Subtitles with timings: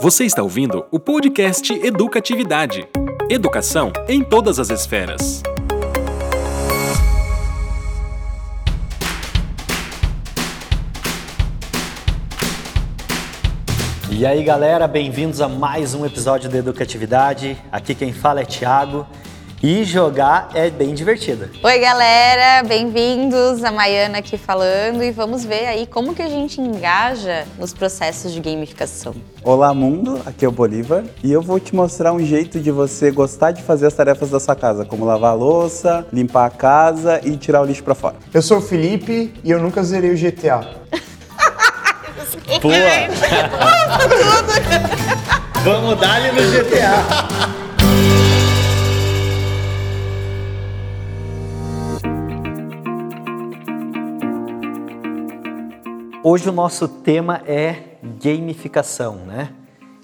[0.00, 2.86] Você está ouvindo o podcast Educatividade.
[3.28, 5.42] Educação em todas as esferas.
[14.12, 17.60] E aí galera, bem-vindos a mais um episódio da Educatividade.
[17.72, 19.04] Aqui quem fala é Thiago
[19.64, 21.48] e jogar é bem divertido.
[21.62, 23.64] Oi, galera, bem-vindos.
[23.64, 28.30] A Maiana aqui falando e vamos ver aí como que a gente engaja nos processos
[28.30, 29.14] de gamificação.
[29.42, 30.20] Olá, mundo.
[30.26, 33.62] Aqui é o Bolívar e eu vou te mostrar um jeito de você gostar de
[33.62, 37.62] fazer as tarefas da sua casa, como lavar a louça, limpar a casa e tirar
[37.62, 38.16] o lixo para fora.
[38.34, 40.60] Eu sou o Felipe e eu nunca zerei o GTA.
[42.60, 42.74] Boa!
[45.64, 47.63] Vamos dar ali no GTA.
[56.26, 59.52] Hoje o nosso tema é gamificação, né?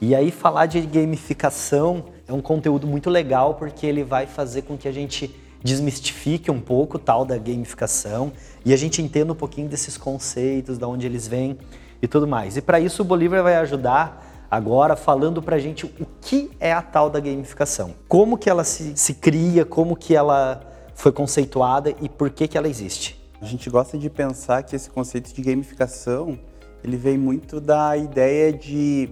[0.02, 4.77] E aí falar de gamificação é um conteúdo muito legal porque ele vai fazer com
[4.77, 8.35] que a gente desmistifique um pouco tal da gamificação
[8.66, 11.57] e a gente entenda um pouquinho desses conceitos, de onde eles vêm
[12.02, 12.55] e tudo mais.
[12.55, 16.71] E para isso o Bolívar vai ajudar agora falando para a gente o que é
[16.71, 20.60] a tal da gamificação, como que ela se, se cria, como que ela
[20.95, 23.20] foi conceituada e por que que ela existe.
[23.41, 26.38] A gente gosta de pensar que esse conceito de gamificação,
[26.85, 29.09] ele vem muito da ideia de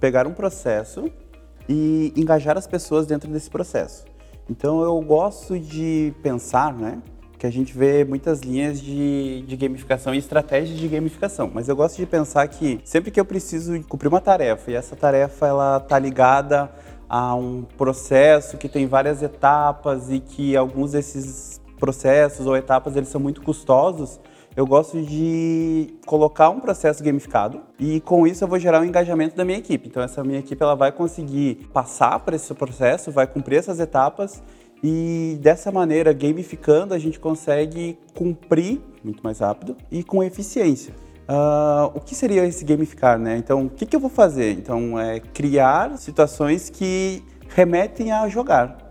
[0.00, 1.10] pegar um processo
[1.68, 4.06] e engajar as pessoas dentro desse processo.
[4.48, 7.02] Então eu gosto de pensar, né,
[7.38, 11.76] que a gente vê muitas linhas de, de gamificação e estratégias de gamificação, mas eu
[11.76, 15.80] gosto de pensar que sempre que eu preciso cumprir uma tarefa e essa tarefa ela
[15.80, 16.70] tá ligada
[17.06, 23.08] a um processo que tem várias etapas e que alguns desses processos ou etapas eles
[23.08, 24.20] são muito custosos,
[24.56, 29.36] eu gosto de colocar um processo gamificado e com isso eu vou gerar um engajamento
[29.36, 29.88] da minha equipe.
[29.88, 34.42] Então essa minha equipe ela vai conseguir passar por esse processo, vai cumprir essas etapas
[34.82, 40.94] e dessa maneira, gamificando, a gente consegue cumprir muito mais rápido e com eficiência.
[41.28, 43.36] Uh, o que seria esse gamificar, né?
[43.36, 44.52] Então, o que, que eu vou fazer?
[44.52, 48.85] Então, é criar situações que remetem a jogar.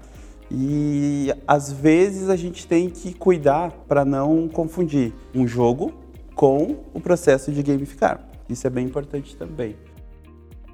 [0.49, 5.93] E às vezes a gente tem que cuidar para não confundir um jogo
[6.35, 8.19] com o processo de gamificar.
[8.47, 9.75] Isso é bem importante também.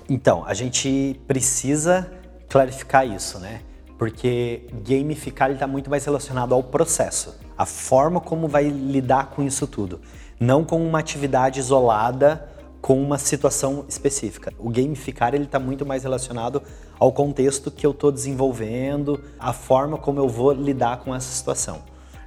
[0.09, 2.11] Então, a gente precisa
[2.49, 3.61] clarificar isso, né?
[3.97, 9.67] Porque gamificar está muito mais relacionado ao processo, a forma como vai lidar com isso
[9.67, 10.01] tudo,
[10.39, 12.49] não com uma atividade isolada
[12.81, 14.51] com uma situação específica.
[14.57, 16.61] O gamificar ele está muito mais relacionado
[16.99, 21.79] ao contexto que eu estou desenvolvendo, a forma como eu vou lidar com essa situação.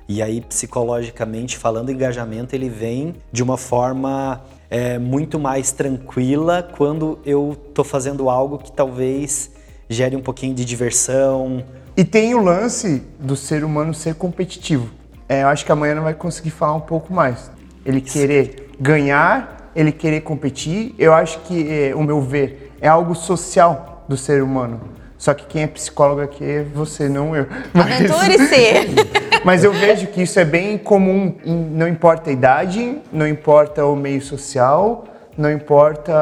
[0.07, 6.63] E aí, psicologicamente falando, o engajamento ele vem de uma forma é, muito mais tranquila
[6.77, 9.51] quando eu estou fazendo algo que talvez
[9.89, 11.65] gere um pouquinho de diversão.
[11.97, 14.91] E tem o lance do ser humano ser competitivo.
[15.27, 17.51] É, eu acho que amanhã não vai conseguir falar um pouco mais.
[17.85, 23.15] Ele querer ganhar ele querer competir, eu acho que, é, o meu ver, é algo
[23.15, 24.81] social do ser humano.
[25.17, 27.47] Só que quem é psicólogo aqui é você, não eu.
[27.75, 28.95] Aventure-se!
[29.45, 33.95] Mas eu vejo que isso é bem comum, não importa a idade, não importa o
[33.95, 35.05] meio social,
[35.37, 36.13] não importa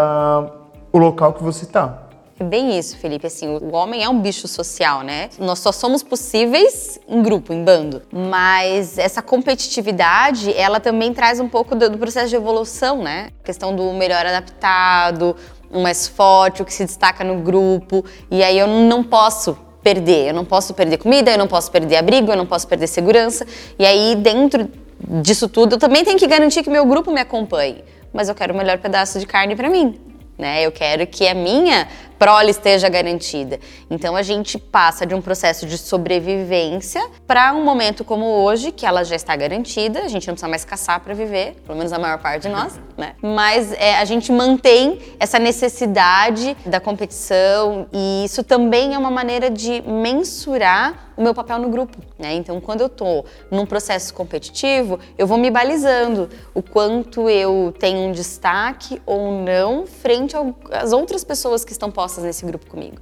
[0.93, 2.02] o local que você está.
[2.43, 3.25] É bem isso, Felipe.
[3.25, 5.29] Assim, o homem é um bicho social, né?
[5.39, 8.03] Nós só somos possíveis em grupo, em bando.
[8.11, 13.29] Mas essa competitividade, ela também traz um pouco do, processo de evolução, né?
[13.41, 15.37] A questão do melhor adaptado,
[15.71, 18.05] o mais forte, o que se destaca no grupo.
[18.29, 20.31] E aí eu não posso perder.
[20.31, 23.47] Eu não posso perder comida, eu não posso perder abrigo, eu não posso perder segurança.
[23.79, 27.85] E aí, dentro disso tudo, eu também tenho que garantir que meu grupo me acompanhe.
[28.13, 29.97] Mas eu quero o melhor pedaço de carne para mim.
[30.43, 30.67] Né?
[30.67, 31.87] Eu quero que a minha
[32.23, 33.59] prole esteja garantida.
[33.91, 38.87] Então a gente passa de um processo de sobrevivência para um momento como hoje, que
[38.87, 41.99] ela já está garantida, a gente não precisa mais caçar para viver, pelo menos a
[41.99, 43.17] maior parte de nós, né?
[43.21, 49.51] Mas é, a gente mantém essa necessidade da competição e isso também é uma maneira
[49.51, 52.35] de mensurar o meu papel no grupo, né?
[52.35, 58.09] Então, quando eu tô num processo competitivo, eu vou me balizando o quanto eu tenho
[58.09, 60.35] um destaque ou não frente
[60.71, 62.97] às outras pessoas que estão postas nesse grupo comigo.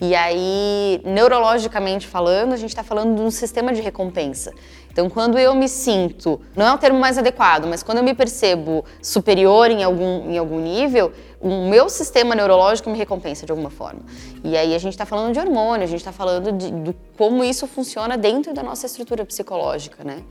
[0.00, 4.52] E aí, neurologicamente falando, a gente está falando de um sistema de recompensa.
[4.90, 8.14] Então, quando eu me sinto, não é o termo mais adequado, mas quando eu me
[8.14, 13.70] percebo superior em algum, em algum nível, o meu sistema neurológico me recompensa de alguma
[13.70, 14.00] forma.
[14.44, 17.42] E aí a gente está falando de hormônio, a gente está falando de, de como
[17.42, 20.22] isso funciona dentro da nossa estrutura psicológica, né?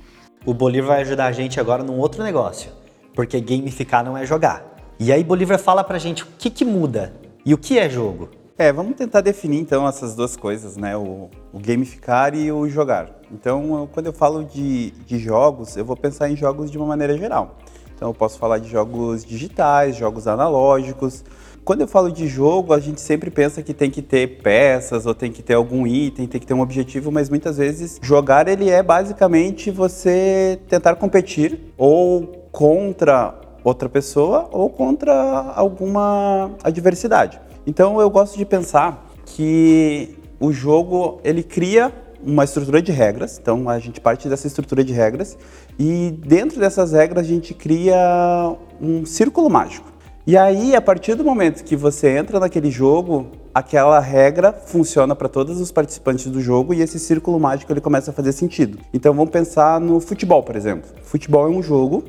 [0.45, 2.71] O Bolívar vai ajudar a gente agora num outro negócio,
[3.13, 4.65] porque gamificar não é jogar.
[4.97, 7.13] E aí Bolívar fala pra gente o que, que muda
[7.45, 8.29] E o que é jogo?
[8.57, 10.95] É, vamos tentar definir então essas duas coisas, né?
[10.95, 13.09] O, o gamificar e o jogar.
[13.31, 16.85] Então, eu- quando eu falo de, de jogos, eu vou pensar em jogos de uma
[16.85, 17.57] maneira geral.
[17.95, 21.23] Então, eu posso falar de jogos digitais, jogos analógicos.
[21.65, 25.15] Quando eu falo de jogo, a gente sempre pensa que tem que ter peças ou
[25.15, 28.69] tem que ter algum item, tem que ter um objetivo, mas muitas vezes jogar ele
[28.69, 33.33] é basicamente você tentar competir ou contra
[33.63, 35.13] outra pessoa ou contra
[35.55, 37.39] alguma adversidade.
[37.65, 41.91] Então eu gosto de pensar que o jogo ele cria
[42.25, 45.37] uma estrutura de regras, então a gente parte dessa estrutura de regras
[45.77, 49.91] e dentro dessas regras a gente cria um círculo mágico.
[50.25, 55.27] E aí, a partir do momento que você entra naquele jogo, aquela regra funciona para
[55.27, 58.79] todos os participantes do jogo e esse círculo mágico ele começa a fazer sentido.
[58.93, 60.89] Então vamos pensar no futebol, por exemplo.
[61.03, 62.05] Futebol é um jogo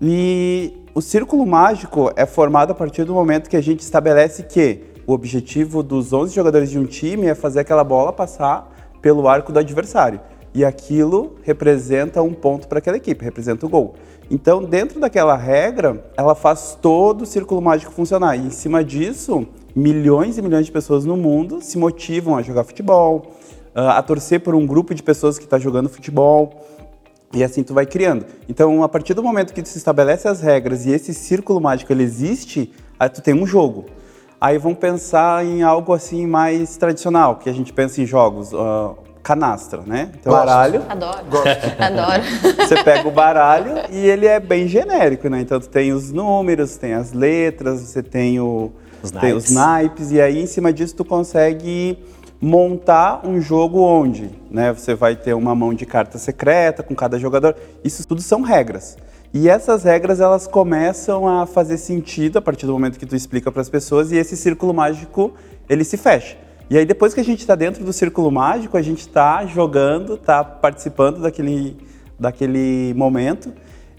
[0.00, 4.87] e o círculo mágico é formado a partir do momento que a gente estabelece que
[5.08, 8.70] o objetivo dos 11 jogadores de um time é fazer aquela bola passar
[9.00, 10.20] pelo arco do adversário.
[10.52, 13.94] E aquilo representa um ponto para aquela equipe, representa o gol.
[14.30, 18.36] Então, dentro daquela regra, ela faz todo o círculo mágico funcionar.
[18.36, 22.64] E em cima disso, milhões e milhões de pessoas no mundo se motivam a jogar
[22.64, 23.32] futebol,
[23.74, 26.66] ah, a torcer por um grupo de pessoas que está jogando futebol.
[27.32, 28.26] E assim tu vai criando.
[28.46, 31.94] Então, a partir do momento que tu se estabelece as regras e esse círculo mágico
[31.94, 33.86] ele existe, aí tu tem um jogo.
[34.40, 38.92] Aí vamos pensar em algo assim mais tradicional, que a gente pensa em jogos, ah,
[39.20, 40.10] canastra, né?
[40.20, 40.46] Então, Gosto.
[40.46, 41.18] baralho, Adoro.
[41.78, 42.22] Adoro.
[42.56, 45.40] você pega o baralho e ele é bem genérico, né?
[45.40, 48.70] Então tu tem os números, tem as letras, você tem, o,
[49.02, 49.50] Os tem os naipes.
[49.50, 51.98] naipes, e aí em cima disso tu consegue
[52.40, 54.72] montar um jogo onde, né?
[54.72, 57.56] Você vai ter uma mão de carta secreta com cada jogador.
[57.82, 58.96] Isso tudo são regras.
[59.34, 63.52] E essas regras elas começam a fazer sentido a partir do momento que tu explica
[63.52, 65.32] para as pessoas e esse círculo mágico
[65.68, 66.36] ele se fecha.
[66.70, 70.14] E aí depois que a gente está dentro do círculo mágico, a gente está jogando,
[70.14, 71.76] está participando daquele,
[72.18, 73.52] daquele momento.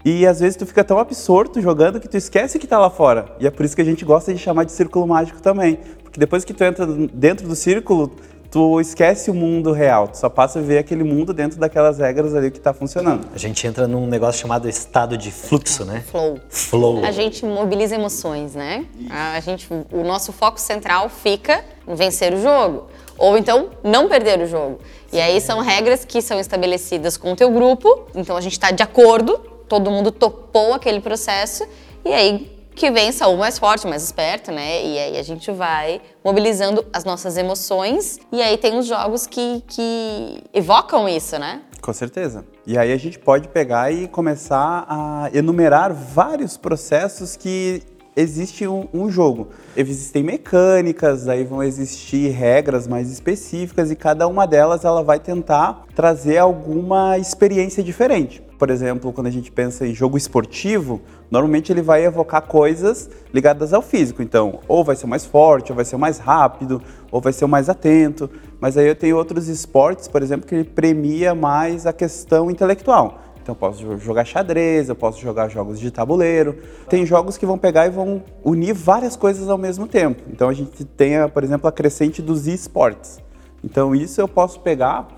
[0.04, 3.26] E às vezes tu fica tão absorto jogando que tu esquece que tá lá fora.
[3.38, 5.78] E é por isso que a gente gosta de chamar de círculo mágico também.
[6.02, 8.10] Porque depois que tu entra dentro do círculo,
[8.50, 10.08] tu esquece o mundo real.
[10.08, 13.28] Tu só passa a ver aquele mundo dentro daquelas regras ali que tá funcionando.
[13.34, 16.02] A gente entra num negócio chamado estado de fluxo, né?
[16.10, 16.40] Flow.
[16.48, 17.04] Flow.
[17.04, 18.86] A gente mobiliza emoções, né?
[19.08, 22.88] A gente, o nosso foco central fica em vencer o jogo.
[23.16, 24.78] Ou então, não perder o jogo.
[25.12, 28.70] E aí são regras que são estabelecidas com o teu grupo, então a gente está
[28.70, 29.38] de acordo,
[29.68, 31.66] todo mundo topou aquele processo,
[32.04, 34.84] e aí que vença o mais forte, o mais esperto, né?
[34.84, 39.62] E aí a gente vai mobilizando as nossas emoções, e aí tem os jogos que,
[39.68, 41.62] que evocam isso, né?
[41.80, 42.44] Com certeza.
[42.66, 47.82] E aí a gente pode pegar e começar a enumerar vários processos que
[48.14, 49.48] existe um, um jogo.
[49.76, 55.84] Existem mecânicas, aí vão existir regras mais específicas e cada uma delas ela vai tentar
[55.94, 58.42] trazer alguma experiência diferente.
[58.60, 63.72] Por exemplo, quando a gente pensa em jogo esportivo, normalmente ele vai evocar coisas ligadas
[63.72, 64.22] ao físico.
[64.22, 67.70] Então, ou vai ser mais forte, ou vai ser mais rápido, ou vai ser mais
[67.70, 68.28] atento.
[68.60, 73.22] Mas aí eu tenho outros esportes, por exemplo, que ele premia mais a questão intelectual.
[73.42, 76.58] Então eu posso jo- jogar xadrez, eu posso jogar jogos de tabuleiro.
[76.86, 80.22] Tem jogos que vão pegar e vão unir várias coisas ao mesmo tempo.
[80.30, 83.20] Então a gente tem, por exemplo, a crescente dos esportes.
[83.64, 85.08] Então isso eu posso pegar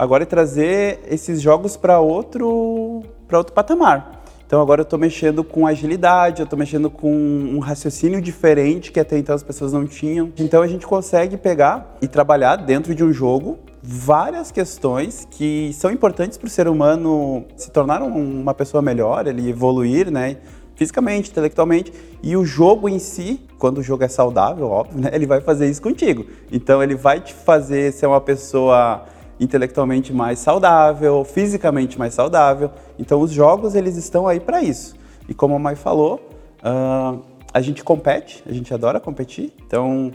[0.00, 4.24] agora e trazer esses jogos para outro, para outro patamar.
[4.46, 8.98] Então agora eu estou mexendo com agilidade, eu estou mexendo com um raciocínio diferente que
[8.98, 10.32] até então as pessoas não tinham.
[10.38, 15.90] Então a gente consegue pegar e trabalhar dentro de um jogo várias questões que são
[15.90, 20.38] importantes para o ser humano se tornar um- uma pessoa melhor, ele evoluir, né?
[20.76, 21.92] Fisicamente, intelectualmente.
[22.22, 25.10] E o jogo em si, quando o jogo é saudável, óbvio, né?
[25.12, 26.24] Ele vai fazer isso contigo.
[26.50, 29.04] Então ele vai te fazer ser uma pessoa
[29.40, 32.70] intelectualmente mais saudável, fisicamente mais saudável.
[32.98, 34.94] Então os jogos eles estão aí para isso.
[35.26, 36.20] E como a Mai falou,
[36.62, 37.16] ah,
[37.52, 39.52] a gente compete, a gente adora competir.
[39.66, 40.12] Então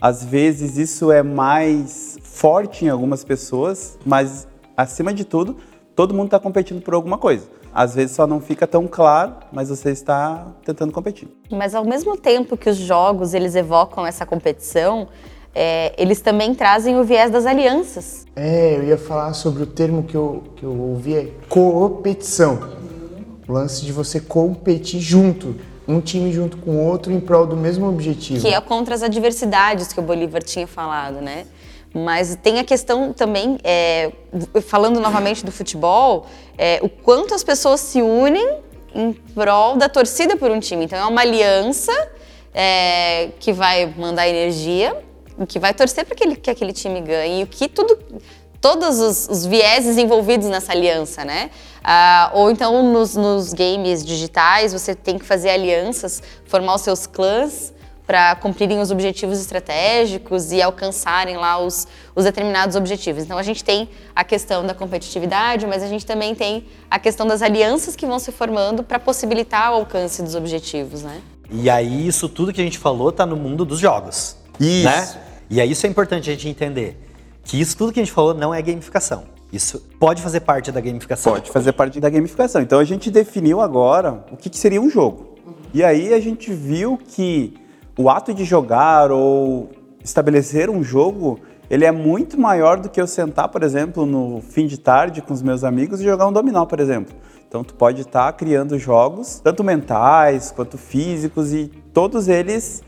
[0.00, 5.56] às vezes isso é mais forte em algumas pessoas, mas acima de tudo,
[5.94, 7.46] todo mundo está competindo por alguma coisa.
[7.74, 11.28] Às vezes só não fica tão claro, mas você está tentando competir.
[11.50, 15.08] Mas ao mesmo tempo que os jogos eles evocam essa competição,
[15.54, 18.26] é, eles também trazem o viés das alianças.
[18.34, 22.70] É, eu ia falar sobre o termo que eu, que eu ouvi, é competição.
[23.46, 25.56] O lance de você competir junto,
[25.86, 28.40] um time junto com o outro em prol do mesmo objetivo.
[28.40, 31.44] Que é contra as adversidades que o Bolívar tinha falado, né?
[31.94, 34.10] Mas tem a questão também, é,
[34.62, 38.56] falando novamente do futebol, é, o quanto as pessoas se unem
[38.94, 40.86] em prol da torcida por um time.
[40.86, 41.92] Então é uma aliança
[42.54, 44.96] é, que vai mandar energia,
[45.48, 47.98] que vai torcer para que, que aquele time ganhe, o que tudo,
[48.60, 51.50] todos os, os vieses envolvidos nessa aliança, né?
[51.82, 57.06] Ah, ou então nos, nos games digitais você tem que fazer alianças, formar os seus
[57.06, 57.72] clãs
[58.06, 63.24] para cumprirem os objetivos estratégicos e alcançarem lá os, os determinados objetivos.
[63.24, 67.26] Então a gente tem a questão da competitividade, mas a gente também tem a questão
[67.26, 71.20] das alianças que vão se formando para possibilitar o alcance dos objetivos, né?
[71.50, 74.36] E aí isso tudo que a gente falou está no mundo dos jogos.
[74.58, 74.84] Isso.
[74.84, 75.22] Né?
[75.50, 76.98] E aí isso é importante a gente entender.
[77.44, 79.24] Que isso tudo que a gente falou não é gamificação.
[79.52, 81.34] Isso pode fazer parte da gamificação.
[81.34, 82.62] Pode fazer parte da gamificação.
[82.62, 85.36] Então a gente definiu agora o que, que seria um jogo.
[85.74, 87.54] E aí a gente viu que
[87.98, 89.70] o ato de jogar ou
[90.02, 94.66] estabelecer um jogo, ele é muito maior do que eu sentar, por exemplo, no fim
[94.66, 97.14] de tarde com os meus amigos e jogar um dominó, por exemplo.
[97.46, 102.82] Então tu pode estar criando jogos, tanto mentais quanto físicos, e todos eles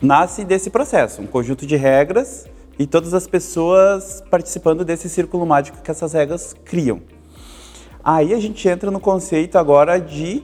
[0.00, 2.46] nascem desse processo, um conjunto de regras
[2.78, 7.00] e todas as pessoas participando desse círculo mágico que essas regras criam.
[8.04, 10.42] Aí a gente entra no conceito agora de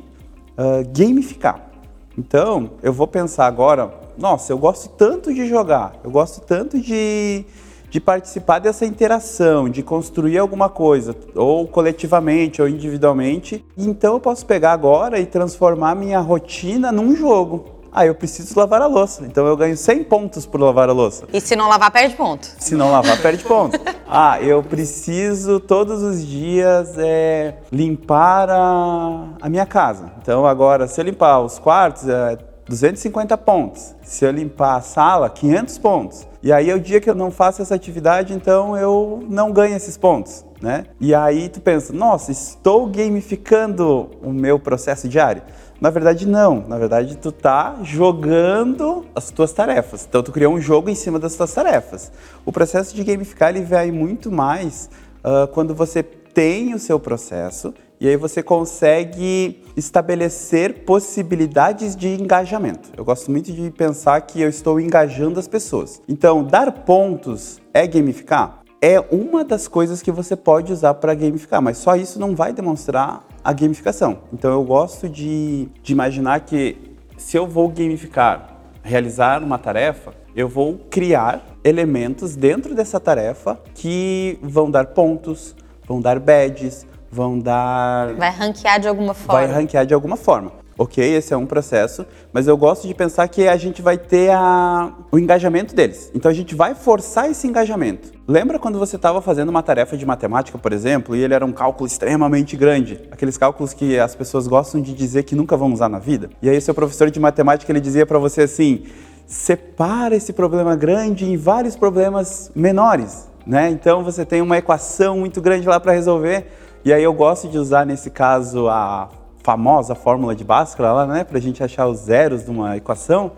[0.59, 1.71] uh, gamificar.
[2.19, 7.45] Então, eu vou pensar agora, nossa, eu gosto tanto de jogar, eu gosto tanto de,
[7.89, 13.65] de participar dessa interação, de construir alguma coisa, ou coletivamente ou individualmente.
[13.79, 17.82] Então eu posso pegar agora e transformar minha rotina num jogo.
[17.95, 19.23] Ah, eu preciso lavar a louça.
[19.27, 21.27] Então eu ganho 100 pontos por lavar a louça.
[21.31, 22.49] E se não lavar, perde ponto.
[22.59, 23.79] Se não lavar, perde ponto.
[24.15, 30.13] Ah, eu preciso todos os dias é, limpar a, a minha casa.
[30.21, 32.37] Então agora, se eu limpar os quartos, é
[32.69, 33.95] 250 pontos.
[34.03, 36.29] Se eu limpar a sala, 500 pontos.
[36.43, 39.77] E aí é o dia que eu não faço essa atividade, então eu não ganho
[39.77, 40.85] esses pontos, né?
[41.01, 45.43] E aí tu pensa, nossa, estou gamificando o meu processo diário.
[45.83, 46.65] Na verdade, não.
[46.69, 50.07] Na verdade, tu tá jogando as tuas tarefas.
[50.09, 52.13] Então, tu criou um jogo em cima das tuas tarefas.
[52.47, 54.89] O processo de gamificar, ele vai muito mais
[55.25, 62.91] uh, quando você tem o seu processo e aí você consegue estabelecer possibilidades de engajamento.
[62.97, 66.01] Eu gosto muito de pensar que eu estou engajando as pessoas.
[66.09, 68.62] Então, dar pontos é gamificar?
[68.85, 72.53] É uma das coisas que você pode usar para gamificar, mas só isso não vai
[72.53, 74.19] demonstrar a gamificação.
[74.33, 80.49] Então eu gosto de, de imaginar que se eu vou gamificar, realizar uma tarefa, eu
[80.49, 85.55] vou criar elementos dentro dessa tarefa que vão dar pontos,
[85.87, 88.15] vão dar badges, vão dar.
[88.15, 89.47] Vai ranquear de alguma forma.
[89.47, 90.51] Vai ranquear de alguma forma.
[90.83, 94.33] Ok, esse é um processo, mas eu gosto de pensar que a gente vai ter
[94.33, 96.11] a, o engajamento deles.
[96.13, 98.11] Então a gente vai forçar esse engajamento.
[98.27, 101.53] Lembra quando você estava fazendo uma tarefa de matemática, por exemplo, e ele era um
[101.53, 102.99] cálculo extremamente grande?
[103.13, 106.31] Aqueles cálculos que as pessoas gostam de dizer que nunca vão usar na vida?
[106.43, 108.83] E aí seu professor de matemática ele dizia para você assim:
[109.25, 113.29] separa esse problema grande em vários problemas menores.
[113.47, 113.71] Né?
[113.71, 116.49] Então você tem uma equação muito grande lá para resolver.
[116.85, 119.09] E aí eu gosto de usar nesse caso a
[119.43, 123.33] famosa fórmula de Bhaskara lá, né, para a gente achar os zeros de uma equação.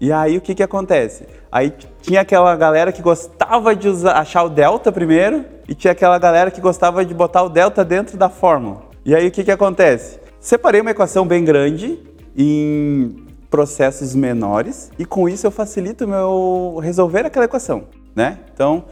[0.00, 1.26] E aí o que que acontece?
[1.50, 1.72] Aí
[2.02, 6.50] tinha aquela galera que gostava de usar, achar o delta primeiro e tinha aquela galera
[6.50, 8.82] que gostava de botar o delta dentro da fórmula.
[9.04, 10.20] E aí o que que acontece?
[10.38, 11.98] Separei uma equação bem grande
[12.36, 17.84] em processos menores e com isso eu facilito meu resolver aquela equação,
[18.14, 18.38] né?
[18.54, 18.84] Então,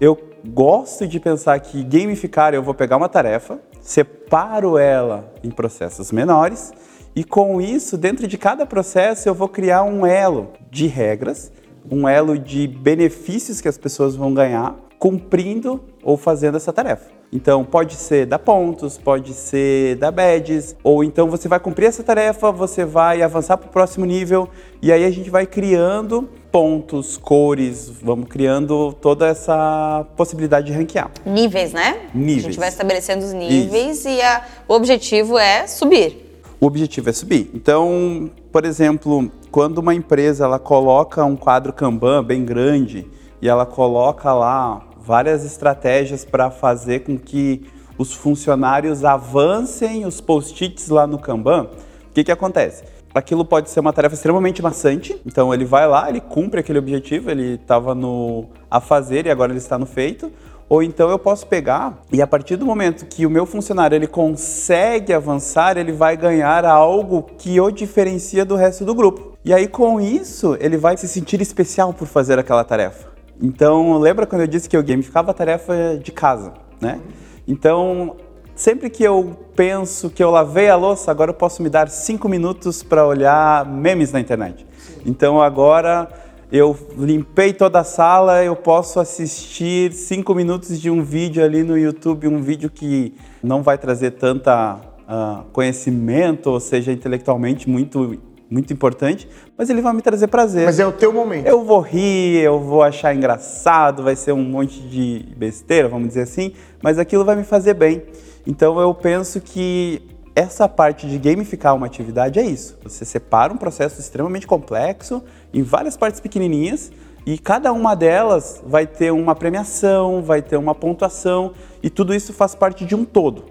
[0.00, 3.58] eu gosto de pensar que gamificar eu vou pegar uma tarefa,
[3.90, 6.72] separo ela em processos menores
[7.14, 11.50] e com isso, dentro de cada processo, eu vou criar um elo de regras,
[11.90, 17.10] um elo de benefícios que as pessoas vão ganhar cumprindo ou fazendo essa tarefa.
[17.32, 22.04] Então, pode ser dar pontos, pode ser dar badges, ou então você vai cumprir essa
[22.04, 24.48] tarefa, você vai avançar para o próximo nível,
[24.80, 31.10] e aí a gente vai criando pontos, cores, vamos criando toda essa possibilidade de ranquear.
[31.24, 32.08] Níveis, né?
[32.14, 32.44] Níveis.
[32.44, 36.44] A gente vai estabelecendo os níveis e a, o objetivo é subir.
[36.60, 37.50] O objetivo é subir.
[37.54, 43.06] Então, por exemplo, quando uma empresa ela coloca um quadro Kanban bem grande
[43.40, 47.64] e ela coloca lá várias estratégias para fazer com que
[47.96, 51.64] os funcionários avancem os post-its lá no Kanban,
[52.10, 52.82] o que, que acontece?
[53.12, 57.30] Aquilo pode ser uma tarefa extremamente maçante, então ele vai lá, ele cumpre aquele objetivo,
[57.30, 60.30] ele estava no a fazer e agora ele está no feito,
[60.68, 64.06] ou então eu posso pegar e a partir do momento que o meu funcionário ele
[64.06, 69.36] consegue avançar, ele vai ganhar algo que o diferencia do resto do grupo.
[69.44, 73.08] E aí com isso, ele vai se sentir especial por fazer aquela tarefa.
[73.42, 77.00] Então, lembra quando eu disse que eu gamificava a tarefa de casa, né?
[77.48, 78.16] Então,
[78.60, 82.28] sempre que eu penso que eu lavei a louça, agora eu posso me dar cinco
[82.28, 84.66] minutos para olhar memes na internet.
[85.04, 86.10] Então agora
[86.52, 91.78] eu limpei toda a sala, eu posso assistir cinco minutos de um vídeo ali no
[91.78, 98.18] YouTube, um vídeo que não vai trazer tanta uh, conhecimento, ou seja, intelectualmente muito
[98.50, 100.64] muito importante, mas ele vai me trazer prazer.
[100.64, 101.46] Mas é o teu momento.
[101.46, 106.22] Eu vou rir, eu vou achar engraçado, vai ser um monte de besteira, vamos dizer
[106.22, 106.52] assim,
[106.82, 108.02] mas aquilo vai me fazer bem.
[108.46, 110.02] Então eu penso que
[110.34, 112.78] essa parte de gamificar uma atividade é isso.
[112.82, 116.90] Você separa um processo extremamente complexo em várias partes pequenininhas
[117.26, 122.32] e cada uma delas vai ter uma premiação, vai ter uma pontuação e tudo isso
[122.32, 123.44] faz parte de um todo.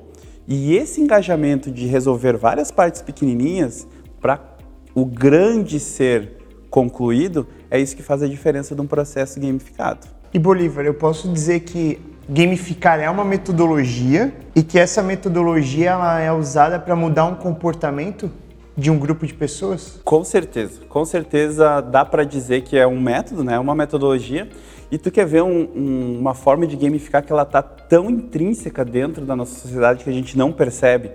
[0.48, 3.88] E esse engajamento de resolver várias partes pequenininhas
[4.20, 4.42] para
[4.96, 6.38] o grande ser
[6.70, 10.08] concluído, é isso que faz a diferença de um processo gamificado.
[10.34, 12.00] E Bolívar, eu posso dizer que
[12.30, 18.32] gamificar é uma metodologia e que essa metodologia ela é usada para mudar um comportamento
[18.78, 20.00] de um grupo de pessoas?
[20.06, 23.58] Com certeza, com certeza dá para dizer que é um método, né?
[23.58, 24.48] uma metodologia.
[24.92, 28.86] E tu quer ver um, um, uma forma de gamificar que ela está tão intrínseca
[28.86, 31.12] dentro da nossa sociedade que a gente não percebe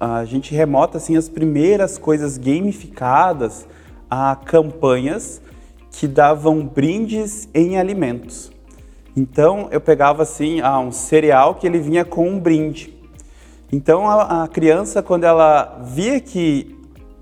[0.00, 3.66] a gente remota assim as primeiras coisas gamificadas
[4.10, 5.40] a campanhas
[5.92, 8.50] que davam brindes em alimentos.
[9.16, 12.94] Então eu pegava assim ah, um cereal que ele vinha com um brinde.
[13.72, 16.76] Então a, a criança quando ela via que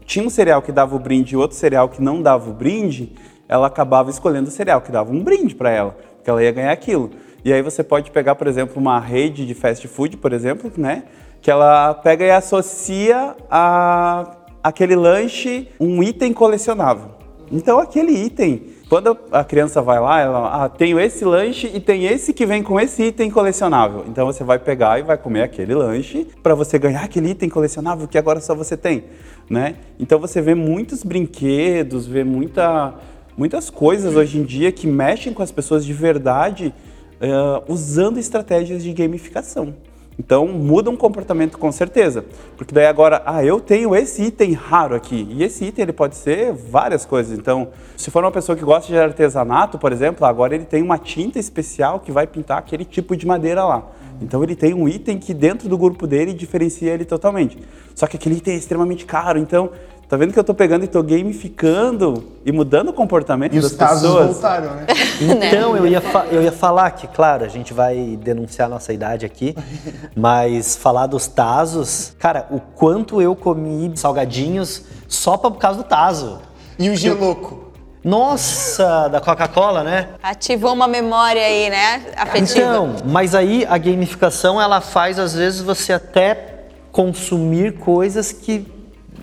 [0.04, 3.12] tinha um cereal que dava o brinde e outro cereal que não dava o brinde,
[3.48, 6.72] ela acabava escolhendo o cereal que dava um brinde para ela, porque ela ia ganhar
[6.72, 7.10] aquilo.
[7.44, 11.04] E aí você pode pegar, por exemplo, uma rede de fast food, por exemplo, né?
[11.46, 17.10] que ela pega e associa a aquele lanche um item colecionável.
[17.52, 22.32] Então aquele item, quando a criança vai lá, ela, ah, esse lanche e tem esse
[22.32, 24.04] que vem com esse item colecionável.
[24.06, 28.06] Então você vai pegar e vai comer aquele lanche para você ganhar aquele item colecionável
[28.06, 29.04] que agora só você tem,
[29.50, 29.74] né?
[29.98, 32.94] Então você vê muitos brinquedos, vê muita,
[33.36, 36.72] muitas coisas hoje em dia que mexem com as pessoas de verdade
[37.20, 39.74] uh, usando estratégias de gamificação.
[40.18, 42.24] Então muda um comportamento com certeza,
[42.56, 46.16] porque daí agora, ah, eu tenho esse item raro aqui e esse item ele pode
[46.16, 47.38] ser várias coisas.
[47.38, 50.96] Então, se for uma pessoa que gosta de artesanato, por exemplo, agora ele tem uma
[50.96, 53.84] tinta especial que vai pintar aquele tipo de madeira lá.
[54.20, 57.58] Então ele tem um item que dentro do grupo dele diferencia ele totalmente.
[57.94, 59.70] Só que aquele item é extremamente caro, então
[60.08, 63.72] Tá vendo que eu tô pegando e tô gamificando e mudando o comportamento e das
[63.72, 64.26] os casos pessoas?
[64.26, 64.86] voltaram, né?
[65.20, 69.26] Então, eu ia, eu ia falar que, claro, a gente vai denunciar a nossa idade
[69.26, 69.56] aqui,
[70.14, 76.40] mas falar dos Tazos, cara, o quanto eu comi salgadinhos só por causa do Tazo.
[76.78, 77.72] E o geloco?
[78.04, 80.10] Nossa, da Coca-Cola, né?
[80.22, 82.02] Ativou uma memória aí, né?
[82.16, 82.60] Afetiva.
[82.60, 88.75] Então, mas aí a gamificação, ela faz, às vezes, você até consumir coisas que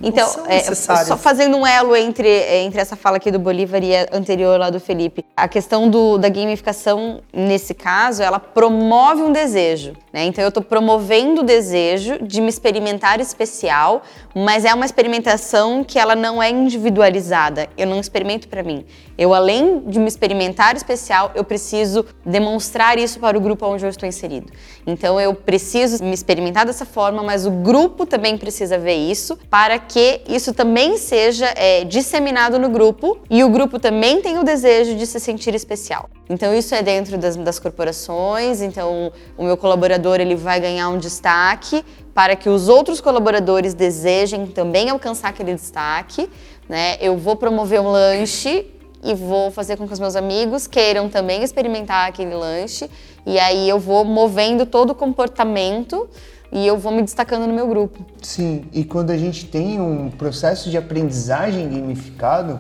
[0.03, 4.07] então, é, só fazendo um elo entre, entre essa fala aqui do Bolívar e a
[4.11, 9.93] anterior lá do Felipe, a questão do, da gamificação, nesse caso, ela promove um desejo.
[10.13, 10.25] Né?
[10.25, 14.03] Então, eu estou promovendo o desejo de me experimentar especial,
[14.35, 17.67] mas é uma experimentação que ela não é individualizada.
[17.75, 18.85] Eu não experimento para mim.
[19.17, 23.89] Eu, além de me experimentar especial, eu preciso demonstrar isso para o grupo onde eu
[23.89, 24.51] estou inserido.
[24.85, 29.79] Então, eu preciso me experimentar dessa forma, mas o grupo também precisa ver isso para
[29.79, 34.95] que isso também seja é, disseminado no grupo e o grupo também tem o desejo
[34.95, 36.07] de se sentir especial.
[36.29, 38.61] Então isso é dentro das, das corporações.
[38.61, 44.47] Então o meu colaborador ele vai ganhar um destaque para que os outros colaboradores desejem
[44.47, 46.29] também alcançar aquele destaque.
[46.69, 46.97] Né?
[46.99, 48.65] Eu vou promover um lanche
[49.03, 52.89] e vou fazer com que os meus amigos queiram também experimentar aquele lanche.
[53.25, 56.07] E aí eu vou movendo todo o comportamento
[56.51, 58.05] e eu vou me destacando no meu grupo.
[58.21, 62.59] Sim, e quando a gente tem um processo de aprendizagem gamificado,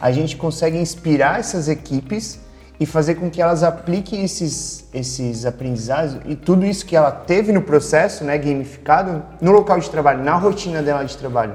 [0.00, 2.40] a gente consegue inspirar essas equipes
[2.80, 7.52] e fazer com que elas apliquem esses, esses aprendizados e tudo isso que ela teve
[7.52, 11.54] no processo, né, gamificado, no local de trabalho, na rotina dela de trabalho.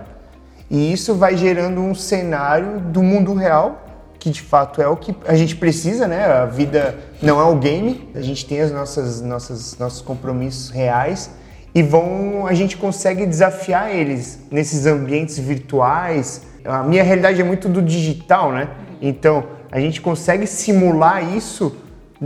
[0.69, 3.83] E isso vai gerando um cenário do mundo real,
[4.19, 6.25] que de fato é o que a gente precisa, né?
[6.25, 11.29] A vida não é o game, a gente tem as nossas, nossas nossos compromissos reais
[11.73, 16.41] e vão a gente consegue desafiar eles nesses ambientes virtuais.
[16.65, 18.69] A minha realidade é muito do digital, né?
[19.01, 21.75] Então, a gente consegue simular isso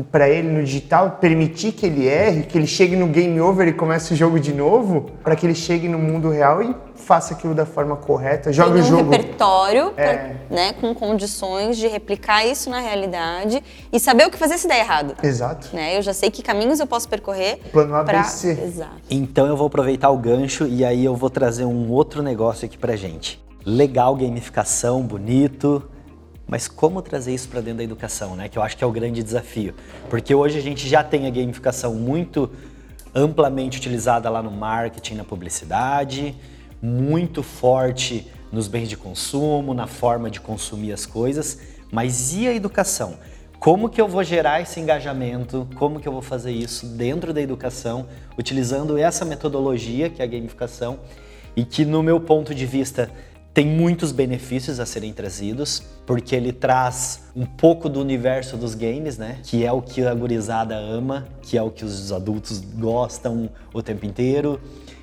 [0.10, 3.74] para ele no digital, permitir que ele erre, que ele chegue no game over e
[3.74, 7.54] comece o jogo de novo, para que ele chegue no mundo real e faça aquilo
[7.54, 9.12] da forma correta, jogue Tem o um jogo.
[9.12, 10.36] repertório, pra- É.
[10.50, 14.80] né, com condições de replicar isso na realidade e saber o que fazer se der
[14.80, 15.14] errado.
[15.22, 15.68] Exato.
[15.76, 15.98] Né?
[15.98, 17.58] Eu já sei que caminhos eu posso percorrer.
[17.74, 18.22] Plano A, pra...
[18.22, 18.52] e C.
[18.64, 18.92] Exato.
[19.10, 22.78] Então eu vou aproveitar o gancho e aí eu vou trazer um outro negócio aqui
[22.78, 23.44] pra gente.
[23.66, 25.84] Legal gamificação, bonito,
[26.48, 28.50] mas como trazer isso para dentro da educação, né?
[28.50, 29.74] Que eu acho que é o grande desafio.
[30.10, 32.50] Porque hoje a gente já tem a gamificação muito
[33.14, 36.36] amplamente utilizada lá no marketing, na publicidade,
[36.82, 41.60] muito forte nos bens de consumo, na forma de consumir as coisas,
[41.92, 43.16] mas e a educação?
[43.60, 45.68] Como que eu vou gerar esse engajamento?
[45.76, 50.28] Como que eu vou fazer isso dentro da educação, utilizando essa metodologia que é a
[50.28, 51.00] gamificação
[51.56, 53.12] e que no meu ponto de vista
[53.54, 59.18] tem muitos benefícios a serem trazidos, porque ele traz um pouco do universo dos games,
[59.18, 59.40] né?
[59.44, 63.84] Que é o que a gurizada ama, que é o que os adultos gostam o
[63.84, 64.60] tempo inteiro.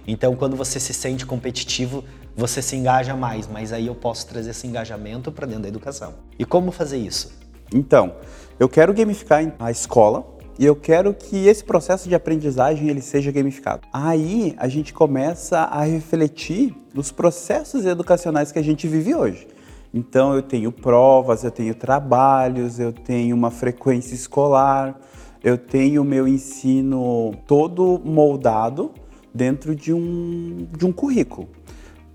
[0.07, 2.03] Então, quando você se sente competitivo,
[2.35, 6.15] você se engaja mais, mas aí eu posso trazer esse engajamento para dentro da educação.
[6.39, 7.37] E como fazer isso?
[7.75, 8.15] Então,
[8.59, 13.31] eu quero gamificar a escola e eu quero que esse processo de aprendizagem ele seja
[13.31, 13.87] gamificado.
[13.93, 19.47] Aí a gente começa a refletir nos processos educacionais que a gente vive hoje.
[19.95, 24.99] Então eu tenho provas, eu tenho trabalhos, eu tenho uma frequência escolar,
[25.45, 28.91] eu tenho o meu ensino todo moldado
[29.33, 31.49] dentro de um, de um currículo.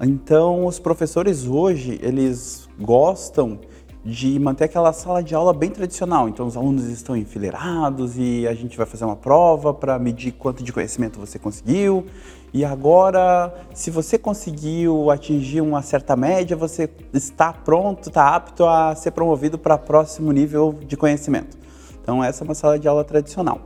[0.01, 3.59] Então, os professores hoje, eles gostam
[4.05, 6.27] de manter aquela sala de aula bem tradicional.
[6.27, 10.63] Então, os alunos estão enfileirados e a gente vai fazer uma prova para medir quanto
[10.63, 12.05] de conhecimento você conseguiu.
[12.53, 18.93] E agora, se você conseguiu atingir uma certa média, você está pronto, está apto a
[18.93, 21.57] ser promovido para próximo nível de conhecimento.
[22.01, 23.61] Então, essa é uma sala de aula tradicional.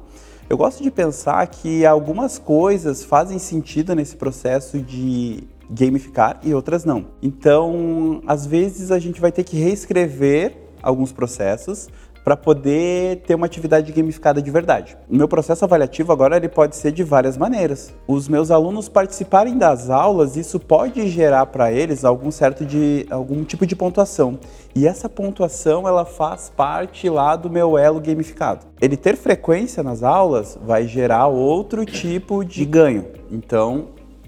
[0.49, 6.85] Eu gosto de pensar que algumas coisas fazem sentido nesse processo de gamificar e outras
[6.85, 7.05] não.
[7.21, 11.89] Então, às vezes a gente vai ter que reescrever alguns processos
[12.27, 14.97] para poder ter uma atividade gamificada de verdade.
[15.09, 17.93] O meu processo avaliativo agora ele pode ser de várias maneiras.
[18.05, 23.45] Os meus alunos participarem das aulas, isso pode gerar para eles algum certo de algum
[23.45, 24.37] tipo de pontuação.
[24.75, 28.65] E essa pontuação ela faz parte lá do meu elo gamificado.
[28.81, 33.05] Ele ter frequência nas aulas vai gerar outro tipo de ganho.
[33.31, 33.87] Então,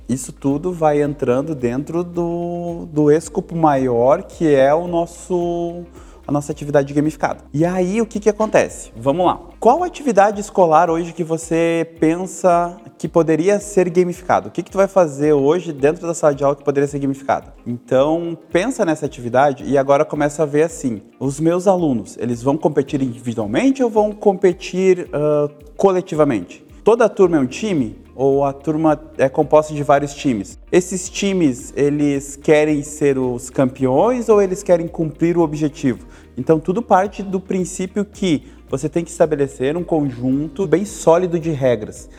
[0.10, 5.86] isso tudo vai entrando dentro do, do escopo maior que é o nosso
[6.30, 7.40] a nossa atividade gamificada.
[7.52, 8.92] E aí o que, que acontece?
[8.96, 9.40] Vamos lá.
[9.60, 14.48] Qual atividade escolar hoje que você pensa que poderia ser gamificado?
[14.48, 17.00] O que, que tu vai fazer hoje dentro da sala de aula que poderia ser
[17.00, 17.52] gamificado?
[17.66, 22.56] Então pensa nessa atividade e agora começa a ver assim: os meus alunos eles vão
[22.56, 26.69] competir individualmente ou vão competir uh, coletivamente?
[26.84, 27.96] Toda turma é um time?
[28.20, 30.60] ou a turma é composta de vários times.
[30.70, 36.06] Esses times, eles querem ser os campeões ou eles querem cumprir o objetivo?
[36.38, 41.52] Então tudo parte do princípio que você tem que estabelecer um conjunto bem sólido de
[41.52, 42.10] regras.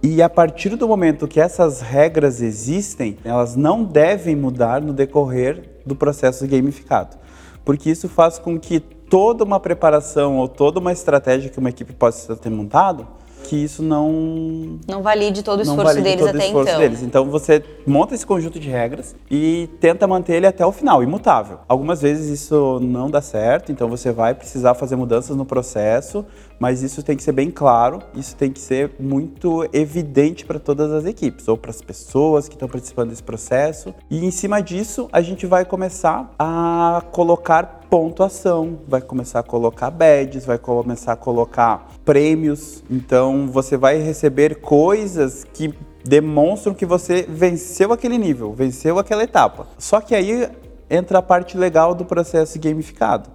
[0.00, 5.80] E a partir do momento que essas regras existem, elas não devem mudar no decorrer
[5.84, 7.16] do processo gamificado.
[7.64, 11.92] Porque isso faz com que toda uma preparação ou toda uma estratégia que uma equipe
[11.92, 13.08] possa ter montado,
[13.48, 16.80] que isso não Não valide todo o esforço deles todo o até esforço então.
[16.80, 17.02] deles.
[17.02, 21.60] Então você monta esse conjunto de regras e tenta manter ele até o final, imutável.
[21.66, 26.26] Algumas vezes isso não dá certo, então você vai precisar fazer mudanças no processo,
[26.58, 30.90] mas isso tem que ser bem claro, isso tem que ser muito evidente para todas
[30.92, 33.94] as equipes ou para as pessoas que estão participando desse processo.
[34.10, 39.90] E em cima disso, a gente vai começar a colocar pontuação, vai começar a colocar
[39.90, 42.82] badges, vai começar a colocar prêmios.
[42.90, 49.66] Então você vai receber coisas que demonstram que você venceu aquele nível, venceu aquela etapa.
[49.78, 50.48] Só que aí
[50.90, 53.30] entra a parte legal do processo gamificado.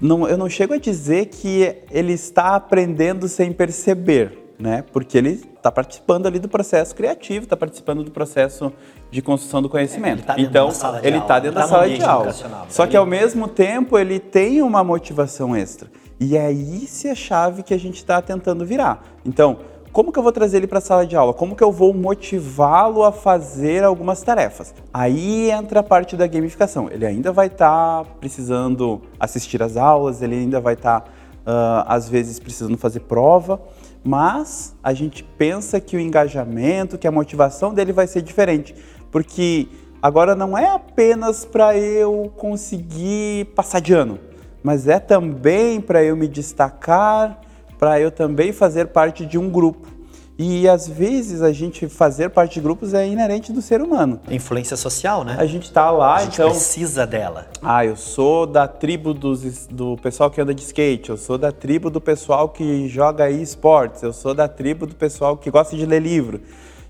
[0.00, 4.84] Não, eu não chego a dizer que ele está aprendendo sem perceber, né?
[4.92, 8.72] Porque ele está participando ali do processo criativo, está participando do processo
[9.10, 10.18] de construção do conhecimento.
[10.18, 12.34] Ele tá então, de ele está dentro ele da tá sala de aula.
[12.68, 15.90] Só que ao mesmo tempo ele tem uma motivação extra.
[16.18, 19.04] E é isso a chave que a gente está tentando virar.
[19.24, 19.58] Então,
[19.96, 21.32] como que eu vou trazer ele para a sala de aula?
[21.32, 24.74] Como que eu vou motivá-lo a fazer algumas tarefas?
[24.92, 26.90] Aí entra a parte da gamificação.
[26.90, 31.02] Ele ainda vai estar precisando assistir às aulas, ele ainda vai estar,
[31.46, 33.58] ah, às vezes, precisando fazer prova,
[34.04, 38.74] mas a gente pensa que o engajamento, que a motivação dele vai ser diferente,
[39.10, 39.66] porque
[40.02, 44.18] agora não é apenas para eu conseguir passar de ano,
[44.62, 47.45] mas é também para eu me destacar
[47.78, 49.96] para eu também fazer parte de um grupo.
[50.38, 54.20] E às vezes a gente fazer parte de grupos é inerente do ser humano.
[54.30, 55.34] Influência social, né?
[55.38, 56.50] A gente tá lá, A gente então.
[56.50, 57.46] precisa dela.
[57.62, 61.50] Ah, eu sou da tribo dos, do pessoal que anda de skate, eu sou da
[61.50, 65.86] tribo do pessoal que joga esportes, eu sou da tribo do pessoal que gosta de
[65.86, 66.42] ler livro.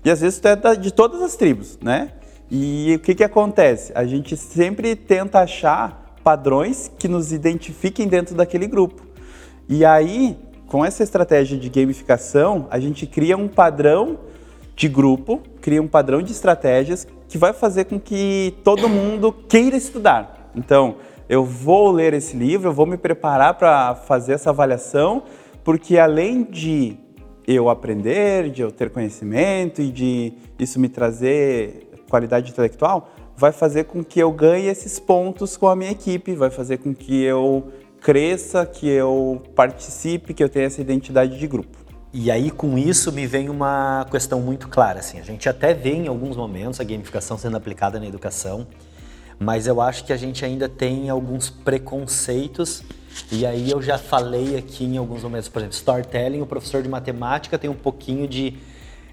[0.03, 2.11] E às vezes tu é de todas as tribos, né?
[2.51, 3.93] E o que, que acontece?
[3.95, 9.03] A gente sempre tenta achar padrões que nos identifiquem dentro daquele grupo.
[9.69, 14.19] E aí, com essa estratégia de gamificação, a gente cria um padrão
[14.75, 19.75] de grupo, cria um padrão de estratégias que vai fazer com que todo mundo queira
[19.75, 20.51] estudar.
[20.55, 20.97] Então,
[21.29, 25.23] eu vou ler esse livro, eu vou me preparar para fazer essa avaliação,
[25.63, 26.97] porque além de
[27.47, 33.85] eu aprender, de eu ter conhecimento e de isso me trazer qualidade intelectual, vai fazer
[33.85, 37.71] com que eu ganhe esses pontos com a minha equipe, vai fazer com que eu
[38.07, 41.77] cresça, que eu participe, que eu tenha essa identidade de grupo.
[42.13, 44.99] E aí, com isso, me vem uma questão muito clara.
[44.99, 48.65] Assim, a gente até vê em alguns momentos a gamificação sendo aplicada na educação,
[49.37, 52.81] mas eu acho que a gente ainda tem alguns preconceitos.
[53.29, 56.87] E aí eu já falei aqui em alguns momentos, por exemplo, storytelling, o professor de
[56.87, 58.57] matemática tem um pouquinho de,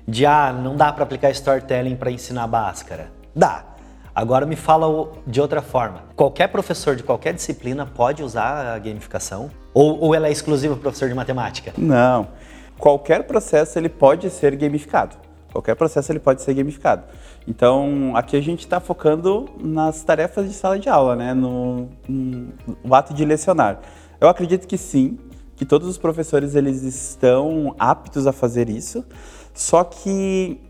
[0.06, 3.10] de ah, não dá para aplicar storytelling para ensinar Bhaskara.
[3.34, 3.73] Dá.
[4.14, 6.04] Agora me fala de outra forma.
[6.14, 9.50] Qualquer professor de qualquer disciplina pode usar a gamificação?
[9.72, 11.72] Ou, ou ela é exclusiva para professor de matemática?
[11.76, 12.28] Não.
[12.78, 15.16] Qualquer processo ele pode ser gamificado.
[15.52, 17.02] Qualquer processo ele pode ser gamificado.
[17.46, 21.34] Então, aqui a gente está focando nas tarefas de sala de aula, né?
[21.34, 23.80] no, no ato de lecionar.
[24.20, 25.18] Eu acredito que sim,
[25.56, 29.04] que todos os professores eles estão aptos a fazer isso.
[29.52, 30.60] Só que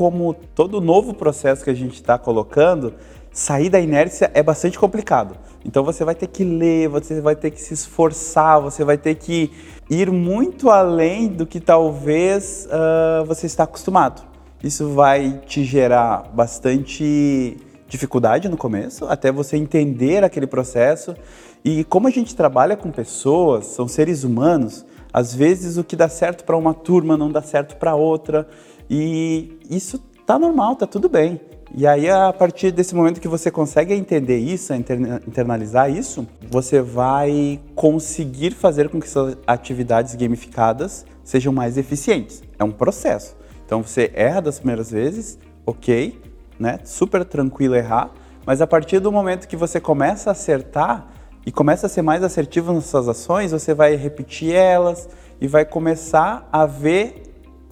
[0.00, 2.94] como todo novo processo que a gente está colocando,
[3.30, 5.36] sair da inércia é bastante complicado.
[5.62, 9.16] Então você vai ter que ler, você vai ter que se esforçar, você vai ter
[9.16, 9.50] que
[9.90, 14.22] ir muito além do que talvez ah, você está acostumado.
[14.64, 21.14] Isso vai te gerar bastante dificuldade no começo, até você entender aquele processo.
[21.62, 26.08] E como a gente trabalha com pessoas, são seres humanos, às vezes o que dá
[26.08, 28.46] certo para uma turma não dá certo para outra.
[28.90, 31.40] E isso tá normal, tá tudo bem.
[31.72, 36.82] E aí, a partir desse momento que você consegue entender isso, interna- internalizar isso, você
[36.82, 42.42] vai conseguir fazer com que suas atividades gamificadas sejam mais eficientes.
[42.58, 43.36] É um processo.
[43.64, 46.20] Então, você erra das primeiras vezes, ok,
[46.58, 46.80] né?
[46.82, 48.10] Super tranquilo errar,
[48.44, 51.06] mas a partir do momento que você começa a acertar
[51.46, 55.08] e começa a ser mais assertivo nas suas ações, você vai repetir elas
[55.40, 57.22] e vai começar a ver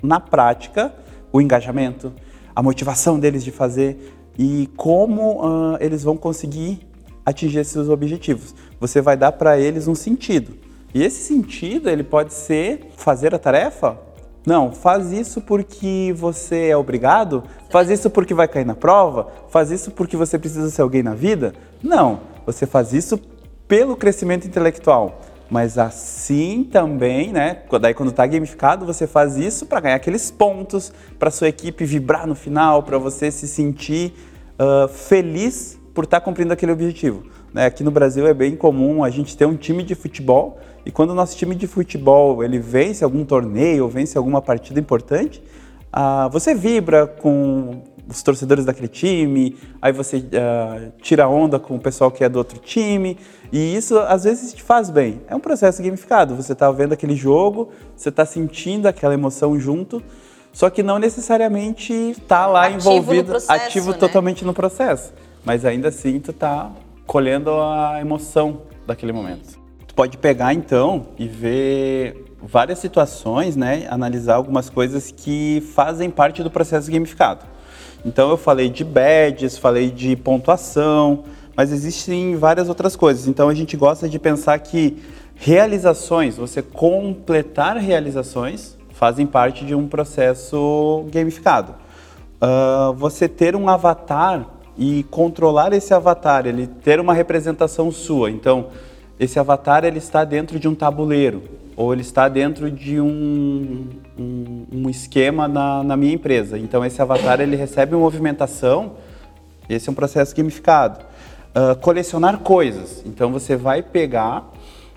[0.01, 0.95] na prática
[1.33, 2.13] o engajamento,
[2.55, 6.81] a motivação deles de fazer e como ah, eles vão conseguir
[7.25, 8.55] atingir esses objetivos.
[8.81, 10.55] Você vai dar para eles um sentido.
[10.95, 13.99] E esse sentido, ele pode ser fazer a tarefa?
[14.47, 17.45] Não, faz isso porque você é obrigado?
[17.69, 19.29] Faz isso porque vai cair na prova?
[19.51, 21.53] Faz isso porque você precisa ser alguém na vida?
[21.83, 23.21] Não, você faz isso
[23.67, 25.21] pelo crescimento intelectual.
[25.51, 27.63] Mas assim também, né?
[27.81, 32.27] Daí quando está gamificado, você faz isso para ganhar aqueles pontos, para sua equipe vibrar
[32.27, 34.13] no final, para você se sentir
[34.59, 37.23] ah, feliz por estar cumprindo aquele objetivo.
[37.53, 37.67] Né?
[37.67, 41.11] Aqui no Brasil é bem comum a gente ter um time de futebol e quando
[41.11, 45.43] o nosso time de futebol ele vence algum torneio ou vence alguma partida importante,
[45.93, 51.81] ah, você vibra com os torcedores daquele time, aí você ah, tira onda com o
[51.81, 53.17] pessoal que é do outro time,
[53.53, 55.21] e isso às vezes te faz bem.
[55.29, 60.03] É um processo gamificado, você está vendo aquele jogo, você está sentindo aquela emoção junto,
[60.53, 63.99] só que não necessariamente está lá Ativo envolvido, processo, ativo né?
[63.99, 65.13] totalmente no processo,
[65.45, 66.71] mas ainda assim tu está
[67.07, 69.59] colhendo a emoção daquele momento.
[69.87, 76.43] Tu pode pegar então e ver várias situações, né, analisar algumas coisas que fazem parte
[76.43, 77.45] do processo gamificado.
[78.05, 81.25] Então eu falei de badges, falei de pontuação,
[81.59, 83.27] mas existem várias outras coisas.
[83.27, 84.97] Então a gente gosta de pensar que
[85.35, 91.75] realizações, você completar realizações, fazem parte de um processo gamificado.
[92.41, 98.31] Ah, você ter um avatar e controlar esse avatar, ele ter uma representação sua.
[98.31, 98.69] Então,
[99.19, 101.43] esse avatar ele está dentro de um tabuleiro
[101.77, 106.57] ou ele está dentro de um, um, um esquema na, na minha empresa.
[106.57, 108.93] Então, esse avatar ele recebe uma movimentação.
[109.69, 111.08] Esse é um processo gamificado.
[111.55, 113.03] Ah, colecionar coisas.
[113.07, 114.53] Então, você vai pegar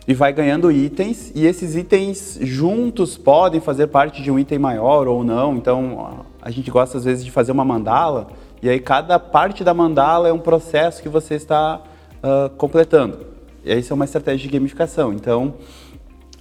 [0.07, 5.07] e vai ganhando itens e esses itens juntos podem fazer parte de um item maior
[5.07, 5.55] ou não.
[5.55, 8.27] Então a gente gosta às vezes de fazer uma mandala
[8.61, 11.81] e aí cada parte da mandala é um processo que você está
[12.23, 13.19] ah, completando.
[13.63, 15.13] E isso é uma estratégia de gamificação.
[15.13, 15.53] Então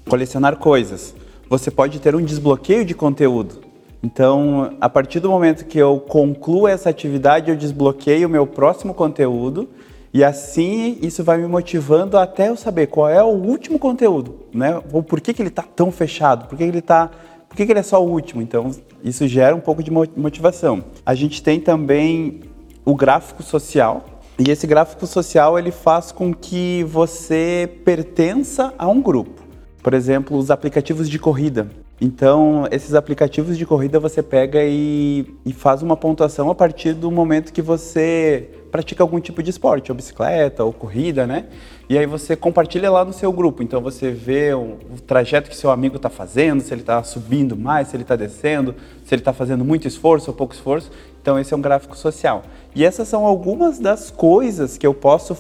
[0.09, 1.15] colecionar coisas.
[1.49, 3.61] Você pode ter um desbloqueio de conteúdo.
[4.03, 8.95] Então, a partir do momento que eu concluo essa atividade, eu desbloqueio o meu próximo
[8.95, 9.69] conteúdo
[10.13, 14.81] e assim isso vai me motivando até eu saber qual é o último conteúdo, né?
[14.93, 17.11] Ou por que, que ele está tão fechado, por que, que ele tá,
[17.49, 18.43] por que, que ele é só o último.
[18.43, 18.71] Então,
[19.05, 20.85] isso gera um pouco de motivação.
[21.05, 22.41] A gente tem também
[22.85, 24.05] o gráfico social,
[24.39, 29.43] e esse gráfico social ele faz com que você pertença a um grupo.
[29.83, 31.71] Por exemplo, os aplicativos de corrida.
[32.01, 37.11] Então, esses aplicativos de corrida você pega e, e, faz uma pontuação a partir do
[37.11, 41.47] momento que você pratica algum tipo de esporte, ou bicicleta, ou corrida, né?
[41.89, 43.63] E aí você compartilha lá no seu grupo.
[43.63, 47.57] Então você vê o, o trajeto que seu amigo está fazendo, se ele está subindo
[47.57, 50.91] mais, se ele está descendo, se ele está fazendo muito esforço ou pouco esforço.
[51.21, 52.43] Então esse é um gráfico social.
[52.75, 55.37] E essas são algumas das coisas que eu posso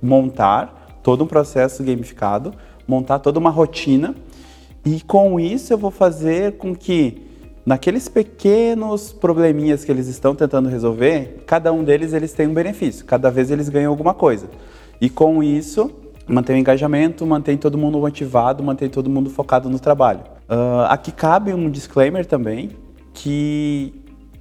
[0.00, 2.54] montar, todo um processo gamificado,
[2.86, 4.14] montar toda uma rotina
[4.84, 7.27] e com isso eu vou fazer com que
[7.68, 13.04] naqueles pequenos probleminhas que eles estão tentando resolver, cada um deles eles tem um benefício,
[13.04, 14.48] cada vez eles ganham alguma coisa.
[14.98, 15.90] E com isso,
[16.26, 20.20] mantém o engajamento, mantém todo mundo motivado, mantém todo mundo focado no trabalho.
[20.48, 22.70] Uh, aqui cabe um disclaimer também,
[23.12, 23.92] que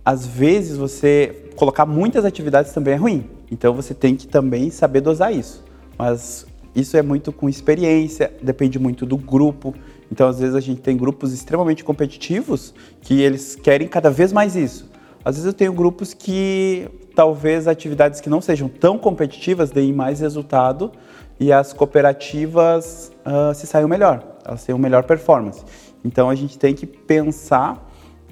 [0.05, 3.25] às vezes você colocar muitas atividades também é ruim.
[3.51, 5.65] Então você tem que também saber dosar isso.
[5.99, 9.75] Mas isso é muito com experiência, depende muito do grupo.
[10.11, 14.55] Então, às vezes, a gente tem grupos extremamente competitivos que eles querem cada vez mais
[14.55, 14.89] isso.
[15.23, 20.19] Às vezes, eu tenho grupos que talvez atividades que não sejam tão competitivas deem mais
[20.19, 20.91] resultado
[21.39, 25.63] e as cooperativas uh, se saiam melhor, elas têm uma melhor performance.
[26.03, 27.85] Então, a gente tem que pensar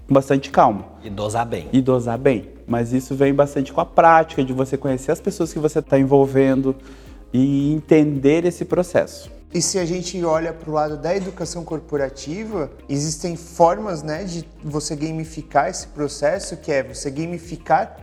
[0.07, 0.85] com bastante calma.
[1.03, 1.67] E dosar bem.
[1.73, 2.49] E dosar bem.
[2.67, 5.99] Mas isso vem bastante com a prática, de você conhecer as pessoas que você está
[5.99, 6.75] envolvendo
[7.33, 9.34] e entender esse processo.
[9.55, 14.45] E se a gente olha para o lado da educação corporativa, existem formas né, de
[14.61, 17.95] você gamificar esse processo, que é você gamificar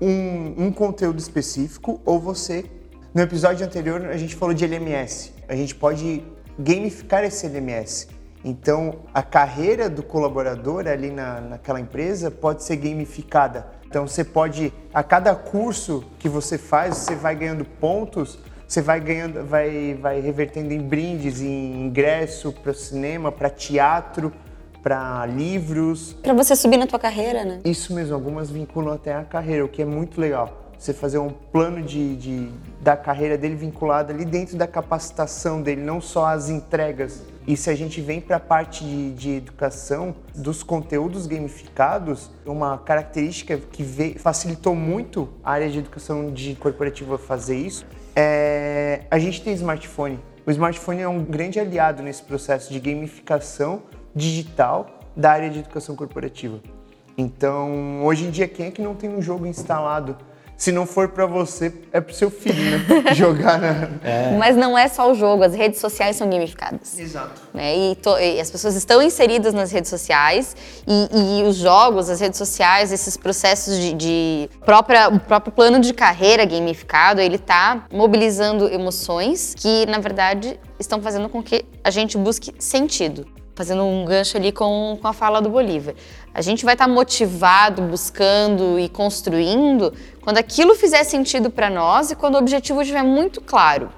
[0.00, 2.64] um, um conteúdo específico ou você.
[3.12, 5.32] No episódio anterior a gente falou de LMS.
[5.48, 6.22] A gente pode
[6.56, 8.06] gamificar esse LMS.
[8.44, 13.66] Então, a carreira do colaborador ali na, naquela empresa pode ser gamificada.
[13.84, 19.00] Então, você pode, a cada curso que você faz, você vai ganhando pontos você vai
[19.00, 24.32] ganhando, vai, vai revertendo em brindes, em ingresso para cinema, para teatro,
[24.82, 26.14] para livros.
[26.22, 27.60] Para você subir na tua carreira, né?
[27.64, 30.60] Isso mesmo, algumas vinculam até a carreira, o que é muito legal.
[30.78, 32.48] Você fazer um plano de, de
[32.82, 37.22] da carreira dele vinculado ali dentro da capacitação dele, não só as entregas.
[37.46, 42.76] E se a gente vem para a parte de, de, educação, dos conteúdos gamificados, uma
[42.76, 49.18] característica que veio, facilitou muito a área de educação de corporativa fazer isso é, a
[49.18, 50.20] gente tem smartphone.
[50.46, 53.82] O smartphone é um grande aliado nesse processo de gamificação
[54.14, 56.60] digital da área de educação corporativa.
[57.16, 60.16] Então, hoje em dia, quem é que não tem um jogo instalado
[60.64, 63.12] se não for para você, é pro seu filho, né?
[63.12, 63.90] Jogar na.
[64.02, 64.34] É.
[64.38, 66.98] Mas não é só o jogo, as redes sociais são gamificadas.
[66.98, 67.42] Exato.
[67.52, 67.76] Né?
[67.76, 70.56] E, to, e, as pessoas estão inseridas nas redes sociais
[70.88, 73.92] e, e, os jogos, as redes sociais, esses processos de.
[73.92, 80.58] de própria, o próprio plano de carreira gamificado, ele tá mobilizando emoções que, na verdade,
[80.80, 85.12] estão fazendo com que a gente busque sentido fazendo um gancho ali com, com a
[85.12, 85.94] fala do Bolívar.
[86.32, 92.10] A gente vai estar tá motivado, buscando e construindo quando aquilo fizer sentido para nós
[92.10, 93.90] e quando o objetivo estiver muito claro.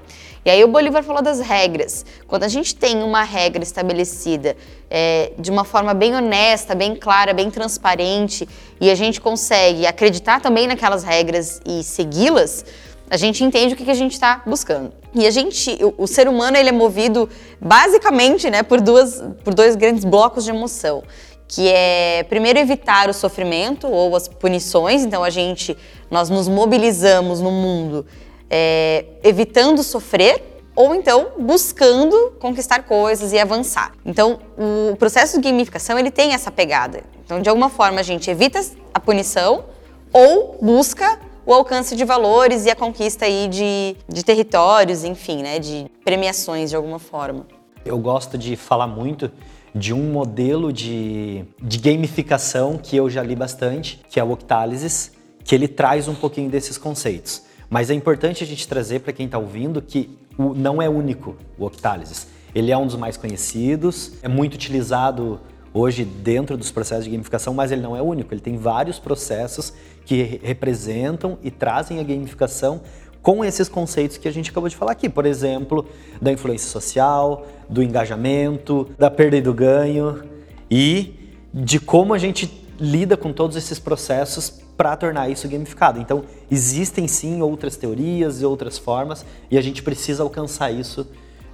[0.44, 2.06] E aí o Bolívar falou das regras.
[2.28, 4.56] Quando a gente tem uma regra estabelecida
[4.88, 8.48] é, de uma forma bem honesta, bem clara, bem transparente,
[8.80, 12.64] e a gente consegue acreditar também naquelas regras e segui-las,
[13.08, 14.92] a gente entende o que, que a gente está buscando.
[15.14, 17.28] E a gente, o, o, ser humano, ele é movido
[17.60, 21.02] basicamente, né, por duas, por dois grandes blocos de emoção,
[21.48, 25.04] que é primeiro evitar o sofrimento ou as punições.
[25.04, 25.76] Então a gente,
[26.10, 28.04] nós nos mobilizamos no mundo
[28.50, 30.42] é, evitando sofrer
[30.74, 33.92] ou então buscando conquistar coisas e avançar.
[34.04, 37.02] Então, o processo de gamificação ele tem essa pegada.
[37.24, 38.60] Então, de alguma forma, a gente evita
[38.92, 39.64] a punição
[40.12, 45.60] ou busca o alcance de valores e a conquista aí de, de territórios, enfim, né,
[45.60, 47.46] de premiações de alguma forma.
[47.84, 49.30] Eu gosto de falar muito
[49.72, 55.12] de um modelo de, de gamificação que eu já li bastante, que é o Octalysis,
[55.44, 57.42] que ele traz um pouquinho desses conceitos.
[57.70, 61.36] Mas é importante a gente trazer para quem está ouvindo que o, não é único
[61.56, 62.26] o Octalysis.
[62.54, 65.38] Ele é um dos mais conhecidos, é muito utilizado
[65.76, 68.32] hoje dentro dos processos de gamificação, mas ele não é único.
[68.32, 69.72] Ele tem vários processos
[70.04, 72.80] que representam e trazem a gamificação
[73.20, 75.84] com esses conceitos que a gente acabou de falar aqui, por exemplo,
[76.22, 80.22] da influência social, do engajamento, da perda e do ganho
[80.70, 81.12] e
[81.52, 86.00] de como a gente lida com todos esses processos para tornar isso gamificado.
[86.00, 91.06] Então, existem sim outras teorias e outras formas e a gente precisa alcançar isso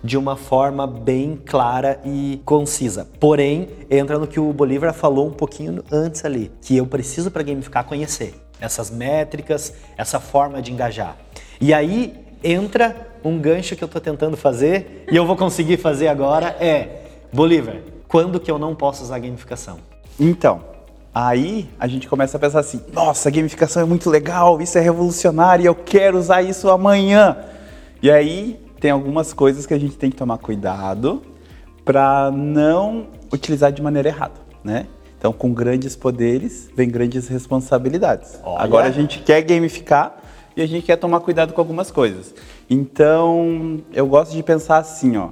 [0.03, 3.09] de uma forma bem clara e concisa.
[3.21, 7.43] Porém, entra no que o Bolívar falou um pouquinho antes ali, que eu preciso para
[7.43, 11.17] gamificar conhecer essas métricas, essa forma de engajar.
[11.61, 16.09] E aí entra um gancho que eu estou tentando fazer e eu vou conseguir fazer
[16.09, 17.77] agora é Bolívar,
[18.09, 19.79] quando que eu não posso usar gamificação?
[20.21, 20.61] Então,
[21.15, 25.65] aí a gente começa a pensar assim: nossa, gamificação é muito legal, isso é revolucionário,
[25.65, 27.39] eu quero usar isso amanhã.
[28.03, 31.23] E aí tem algumas coisas que a gente tem que tomar cuidado
[31.85, 34.89] para não utilizar de maneira errada, né?
[35.17, 38.41] Então, com grandes poderes, vem grandes responsabilidades.
[38.43, 38.65] Olha.
[38.65, 40.17] Agora a gente quer gamificar
[40.57, 42.35] e a gente quer tomar cuidado com algumas coisas.
[42.69, 45.29] Então, eu gosto de pensar assim, ó.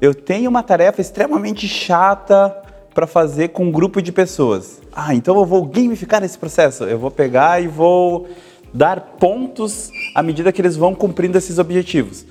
[0.00, 2.56] Eu tenho uma tarefa extremamente chata
[2.94, 4.80] para fazer com um grupo de pessoas.
[4.90, 6.84] Ah, então eu vou gamificar esse processo.
[6.84, 8.28] Eu vou pegar e vou
[8.72, 12.24] dar pontos à medida que eles vão cumprindo esses objetivos.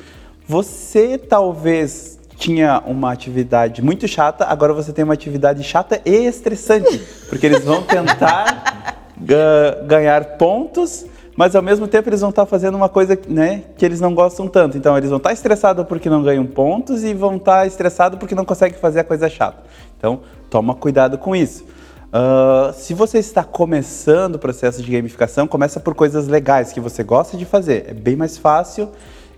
[0.48, 7.02] Você talvez tinha uma atividade muito chata, agora você tem uma atividade chata e estressante,
[7.30, 11.06] porque eles vão tentar ga- ganhar pontos,
[11.38, 14.48] mas ao mesmo tempo eles vão estar fazendo uma coisa né, que eles não gostam
[14.48, 14.78] tanto.
[14.78, 18.44] Então eles vão estar estressados porque não ganham pontos e vão estar estressados porque não
[18.46, 19.64] conseguem fazer a coisa chata.
[19.98, 20.20] Então
[20.50, 21.66] toma cuidado com isso.
[22.12, 27.02] Ah, se você está começando o processo de gamificação, começa por coisas legais que você
[27.04, 27.86] gosta de fazer.
[27.88, 28.90] É bem mais fácil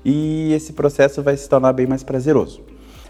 [0.06, 2.62] e esse processo vai se tornar bem mais prazeroso.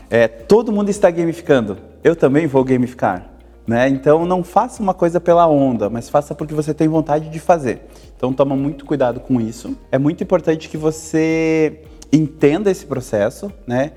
[0.10, 1.78] É, todo mundo está gamificando.
[2.02, 3.32] Eu também vou gamificar.
[3.68, 3.90] Né?
[3.90, 7.82] Então não faça uma coisa pela onda, mas faça porque você tem vontade de fazer.
[8.16, 9.76] Então toma muito cuidado com isso.
[9.92, 11.82] É muito importante que você
[12.14, 13.94] entenda esse processo, né?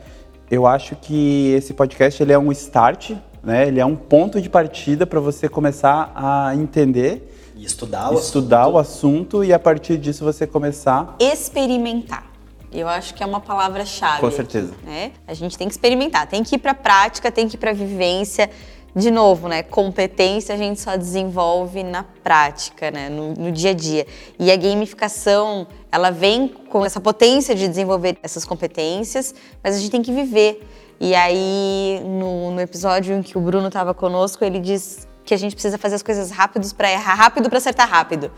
[0.50, 3.68] Eu acho que esse podcast ele é um start, né?
[3.68, 8.68] Ele é um ponto de partida para você começar a entender, E estudar o estudar
[8.68, 12.27] o assunto e a partir disso você começar experimentar.
[12.72, 14.20] Eu acho que é uma palavra-chave.
[14.20, 14.74] Com aqui, certeza.
[14.84, 15.12] né?
[15.26, 18.50] A gente tem que experimentar, tem que ir para prática, tem que ir para vivência.
[18.94, 19.62] De novo, né?
[19.62, 23.08] Competência a gente só desenvolve na prática, né?
[23.08, 24.06] No, no dia a dia.
[24.38, 29.90] E a gamificação, ela vem com essa potência de desenvolver essas competências, mas a gente
[29.90, 30.66] tem que viver.
[31.00, 35.36] E aí, no, no episódio em que o Bruno estava conosco, ele diz que a
[35.36, 38.32] gente precisa fazer as coisas rápidos para errar rápido para acertar rápido.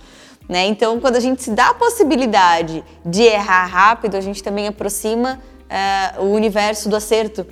[0.49, 0.67] Né?
[0.67, 5.41] Então, quando a gente se dá a possibilidade de errar rápido, a gente também aproxima
[5.69, 7.47] eh, o universo do acerto.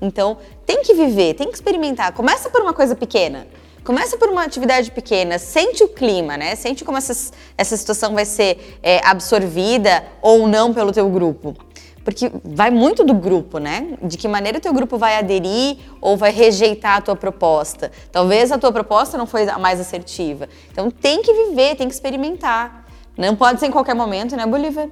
[0.00, 2.10] Então, tem que viver, tem que experimentar.
[2.10, 3.46] Começa por uma coisa pequena.
[3.84, 6.56] Começa por uma atividade pequena, sente o clima, né?
[6.56, 11.56] Sente como essa, essa situação vai ser eh, absorvida ou não pelo teu grupo.
[12.04, 13.96] Porque vai muito do grupo, né?
[14.02, 17.92] De que maneira o teu grupo vai aderir ou vai rejeitar a tua proposta.
[18.10, 20.48] Talvez a tua proposta não foi a mais assertiva.
[20.70, 22.86] Então tem que viver, tem que experimentar.
[23.16, 24.88] Não pode ser em qualquer momento, né, Bolívar?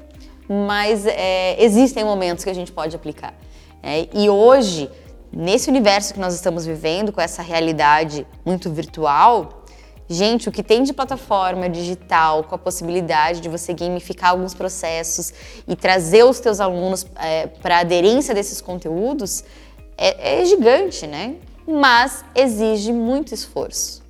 [0.48, 3.34] Mas é, existem momentos que a gente pode aplicar.
[3.82, 4.06] né?
[4.12, 4.90] E hoje,
[5.32, 9.59] nesse universo que nós estamos vivendo, com essa realidade muito virtual,
[10.12, 15.32] Gente, o que tem de plataforma digital com a possibilidade de você gamificar alguns processos
[15.68, 17.06] e trazer os teus alunos
[17.62, 19.44] para a aderência desses conteúdos
[19.96, 21.36] é, é gigante, né?
[21.64, 24.02] Mas exige muito esforço.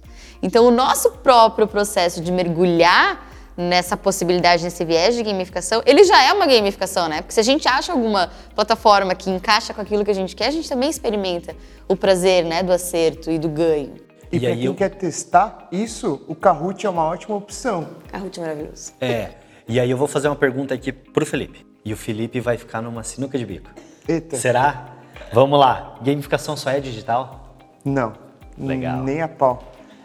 [0.43, 6.23] Então, o nosso próprio processo de mergulhar nessa possibilidade, nesse viés de gamificação, ele já
[6.23, 7.21] é uma gamificação, né?
[7.21, 10.47] Porque se a gente acha alguma plataforma que encaixa com aquilo que a gente quer,
[10.47, 11.55] a gente também experimenta
[11.87, 14.09] o prazer, né, do acerto e do ganho.
[14.33, 17.89] E, E para quem eu- quer testar isso, o Kahoot é uma ótima opção.
[18.11, 18.93] Kahoot é maravilhoso.
[19.01, 19.31] É.
[19.69, 21.67] E aí eu vou fazer uma pergunta aqui pro Felipe.
[21.85, 23.71] E o Felipe vai ficar numa sinuca de bico.
[24.07, 24.37] Eita.
[24.37, 24.95] Será?
[25.33, 25.97] Vamos lá.
[26.03, 27.57] Gamificação só é digital?
[27.85, 28.13] Não.
[28.59, 29.03] Legal.
[29.03, 29.63] Nem a pau.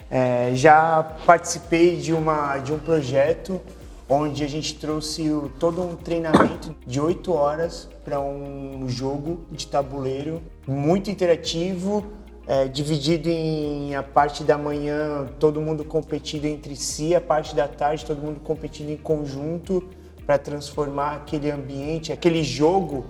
[0.09, 3.59] É, já participei de, uma, de um projeto
[4.07, 9.65] onde a gente trouxe o- todo um treinamento de 8 horas para um jogo de
[9.67, 12.05] tabuleiro muito interativo,
[12.47, 17.67] é, dividido em a parte da manhã todo mundo competindo entre si, a parte da
[17.67, 19.83] tarde todo mundo competindo em conjunto
[20.25, 23.05] para transformar aquele ambiente, aquele jogo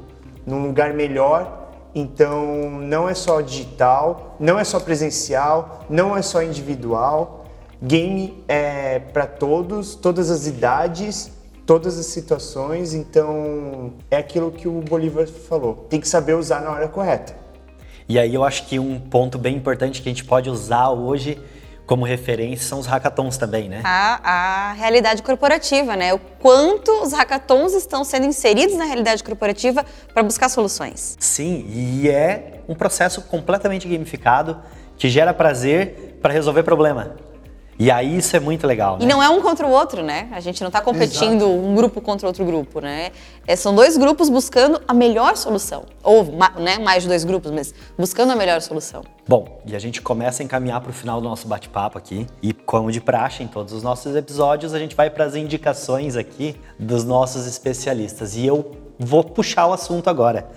[0.46, 1.64] num lugar melhor.
[1.94, 7.46] Então, não é só digital, não é só presencial, não é só individual.
[7.82, 11.32] Game é para todos, todas as idades,
[11.66, 12.94] todas as situações.
[12.94, 15.88] Então, é aquilo que o Bolívar falou.
[15.90, 17.45] Tem que saber usar na hora correta.
[18.08, 21.40] E aí eu acho que um ponto bem importante que a gente pode usar hoje
[21.86, 23.82] como referência são os hackathons também, né?
[23.84, 26.14] A, a realidade corporativa, né?
[26.14, 31.16] O quanto os hackathons estão sendo inseridos na realidade corporativa para buscar soluções.
[31.20, 34.60] Sim, e é um processo completamente gamificado
[34.98, 37.16] que gera prazer para resolver problema.
[37.78, 38.98] E aí isso é muito legal.
[39.00, 39.14] E né?
[39.14, 40.30] não é um contra o outro, né?
[40.32, 43.12] A gente não está competindo um grupo contra outro grupo, né?
[43.46, 45.84] É, são dois grupos buscando a melhor solução.
[46.02, 49.04] Ou ma- né, mais de dois grupos, mas buscando a melhor solução.
[49.28, 52.26] Bom, e a gente começa a encaminhar para o final do nosso bate-papo aqui.
[52.42, 56.16] E como de praxe em todos os nossos episódios, a gente vai para as indicações
[56.16, 58.36] aqui dos nossos especialistas.
[58.38, 60.48] E eu vou puxar o assunto agora.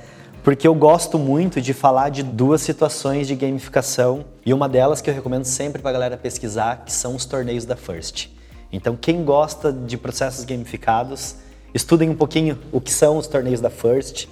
[0.49, 5.11] Porque eu gosto muito de falar de duas situações de gamificação e uma delas que
[5.11, 8.31] eu recomendo sempre para a galera pesquisar, que são os torneios da First.
[8.73, 11.35] Então, quem gosta de processos gamificados,
[11.75, 14.27] estudem um pouquinho o que são os torneios da First,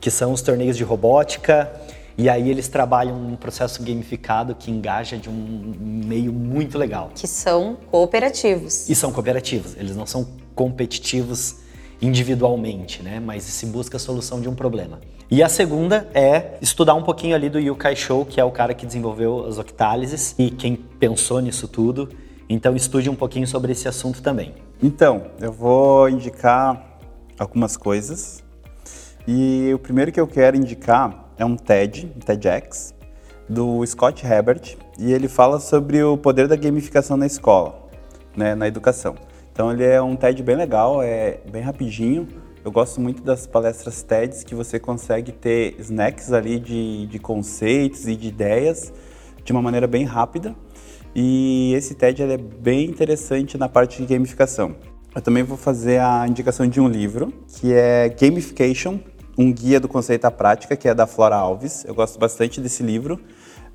[0.00, 1.70] que são os torneios de robótica,
[2.18, 7.12] e aí eles trabalham um processo gamificado que engaja de um meio muito legal.
[7.14, 8.90] Que são cooperativos.
[8.90, 11.58] E são cooperativos, eles não são competitivos
[12.00, 13.20] individualmente, né?
[13.20, 15.00] Mas se busca a solução de um problema.
[15.30, 18.74] E a segunda é estudar um pouquinho ali do Yukai Show, que é o cara
[18.74, 22.08] que desenvolveu as octálises e quem pensou nisso tudo.
[22.48, 24.54] Então estude um pouquinho sobre esse assunto também.
[24.82, 26.98] Então, eu vou indicar
[27.38, 28.42] algumas coisas.
[29.28, 32.92] E o primeiro que eu quero indicar é um TED, um TEDx,
[33.48, 37.88] do Scott Herbert, e ele fala sobre o poder da gamificação na escola,
[38.36, 39.14] né, na educação.
[39.52, 42.28] Então ele é um TED bem legal, é bem rapidinho.
[42.64, 48.06] Eu gosto muito das palestras TEDs que você consegue ter snacks ali de, de conceitos
[48.06, 48.92] e de ideias
[49.44, 50.54] de uma maneira bem rápida.
[51.14, 54.76] E esse TED é bem interessante na parte de gamificação.
[55.14, 59.00] Eu também vou fazer a indicação de um livro, que é Gamification,
[59.36, 61.84] um guia do conceito à prática, que é da Flora Alves.
[61.84, 63.20] Eu gosto bastante desse livro.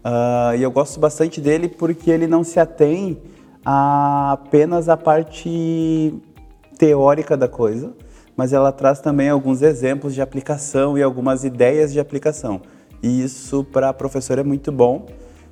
[0.01, 3.17] Ah, e eu gosto bastante dele porque ele não se atém
[3.65, 6.13] apenas a parte
[6.77, 7.93] teórica da coisa,
[8.37, 12.61] mas ela traz também alguns exemplos de aplicação e algumas ideias de aplicação.
[13.01, 15.07] E isso para professor é muito bom,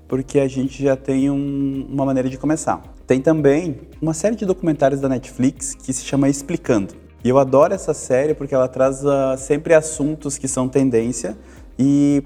[0.07, 2.83] porque a gente já tem um- uma maneira de começar.
[3.07, 6.93] Tem também uma série de documentários da Netflix que se chama Explicando.
[7.23, 11.37] E eu adoro essa série porque ela traz ah, sempre assuntos que são tendência
[11.79, 12.21] e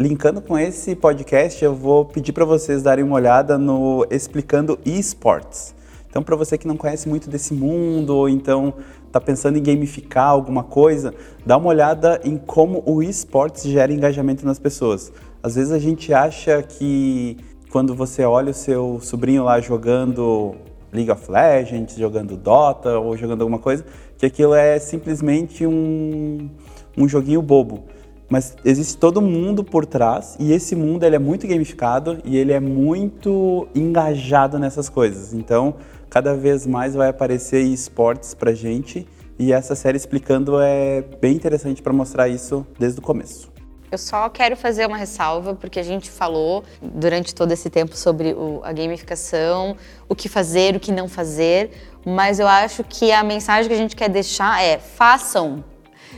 [0.00, 5.74] linkando com esse podcast, eu vou pedir para vocês darem uma olhada no Explicando eSports.
[6.08, 8.72] Então, para você que não conhece muito desse mundo ou então
[9.06, 14.46] está pensando em gamificar alguma coisa, dá uma olhada em como o esportes gera engajamento
[14.46, 15.12] nas pessoas.
[15.42, 17.36] Às vezes a gente acha que
[17.70, 20.54] quando você olha o seu sobrinho lá jogando
[20.90, 23.84] League of Legends, jogando Dota ou jogando alguma coisa,
[24.16, 26.48] que aquilo é simplesmente um,
[26.96, 27.84] um joguinho bobo.
[28.30, 32.52] Mas existe todo mundo por trás e esse mundo ele é muito gamificado e ele
[32.52, 35.34] é muito engajado nessas coisas.
[35.34, 35.74] Então,
[36.08, 39.04] cada vez mais vai aparecer esportes pra gente
[39.36, 43.50] e essa série explicando é bem interessante para mostrar isso desde o começo.
[43.90, 48.32] Eu só quero fazer uma ressalva, porque a gente falou durante todo esse tempo sobre
[48.32, 49.76] o- a gamificação,
[50.08, 51.72] o que fazer, o que não fazer,
[52.06, 55.64] mas eu acho que a mensagem que a gente quer deixar é: façam,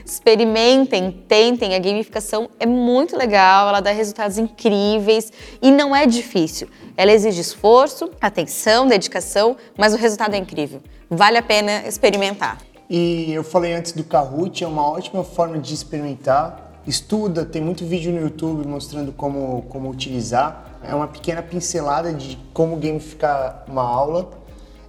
[0.04, 1.74] experimentem, tentem.
[1.74, 6.68] A gamificação é muito legal, ela dá resultados incríveis e não é difícil.
[6.96, 10.80] Ela exige esforço, atenção, dedicação, mas o resultado é incrível.
[11.08, 12.58] Vale a pena experimentar.
[12.88, 16.72] E eu falei antes do Kahoot, é uma ótima forma de experimentar.
[16.86, 20.78] Estuda, tem muito vídeo no YouTube mostrando como, como utilizar.
[20.82, 24.30] É uma pequena pincelada de como gamificar uma aula.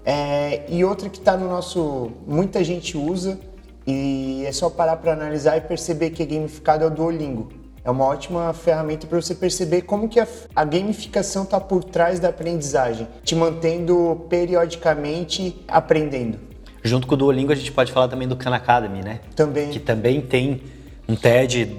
[0.05, 2.11] É, e outra que está no nosso.
[2.27, 3.39] muita gente usa,
[3.85, 7.51] e é só parar para analisar e perceber que é gamificado é o Duolingo.
[7.83, 12.19] É uma ótima ferramenta para você perceber como que a, a gamificação está por trás
[12.19, 16.39] da aprendizagem, te mantendo periodicamente aprendendo.
[16.81, 19.19] Junto com o Duolingo, a gente pode falar também do Khan Academy, né?
[19.35, 19.69] Também.
[19.69, 20.63] Que também tem
[21.07, 21.75] um TED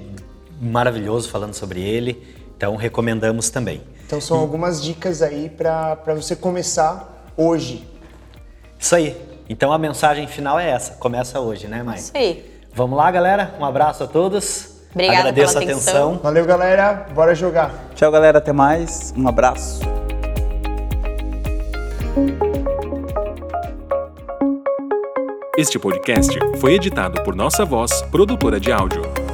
[0.61, 2.23] maravilhoso falando sobre ele.
[2.55, 3.81] Então, recomendamos também.
[4.05, 7.87] Então são algumas dicas aí para você começar hoje.
[8.79, 9.34] Isso aí.
[9.49, 10.93] Então, a mensagem final é essa.
[10.95, 11.97] Começa hoje, né, Mai?
[11.97, 12.51] Isso aí.
[12.73, 13.55] Vamos lá, galera.
[13.59, 14.75] Um abraço a todos.
[14.91, 16.03] Obrigada Agradeço pela a atenção.
[16.07, 16.19] atenção.
[16.23, 17.05] Valeu, galera.
[17.13, 17.73] Bora jogar.
[17.95, 18.37] Tchau, galera.
[18.39, 19.13] Até mais.
[19.17, 19.81] Um abraço.
[25.57, 29.24] Este podcast foi editado por Nossa Voz, produtora de áudio.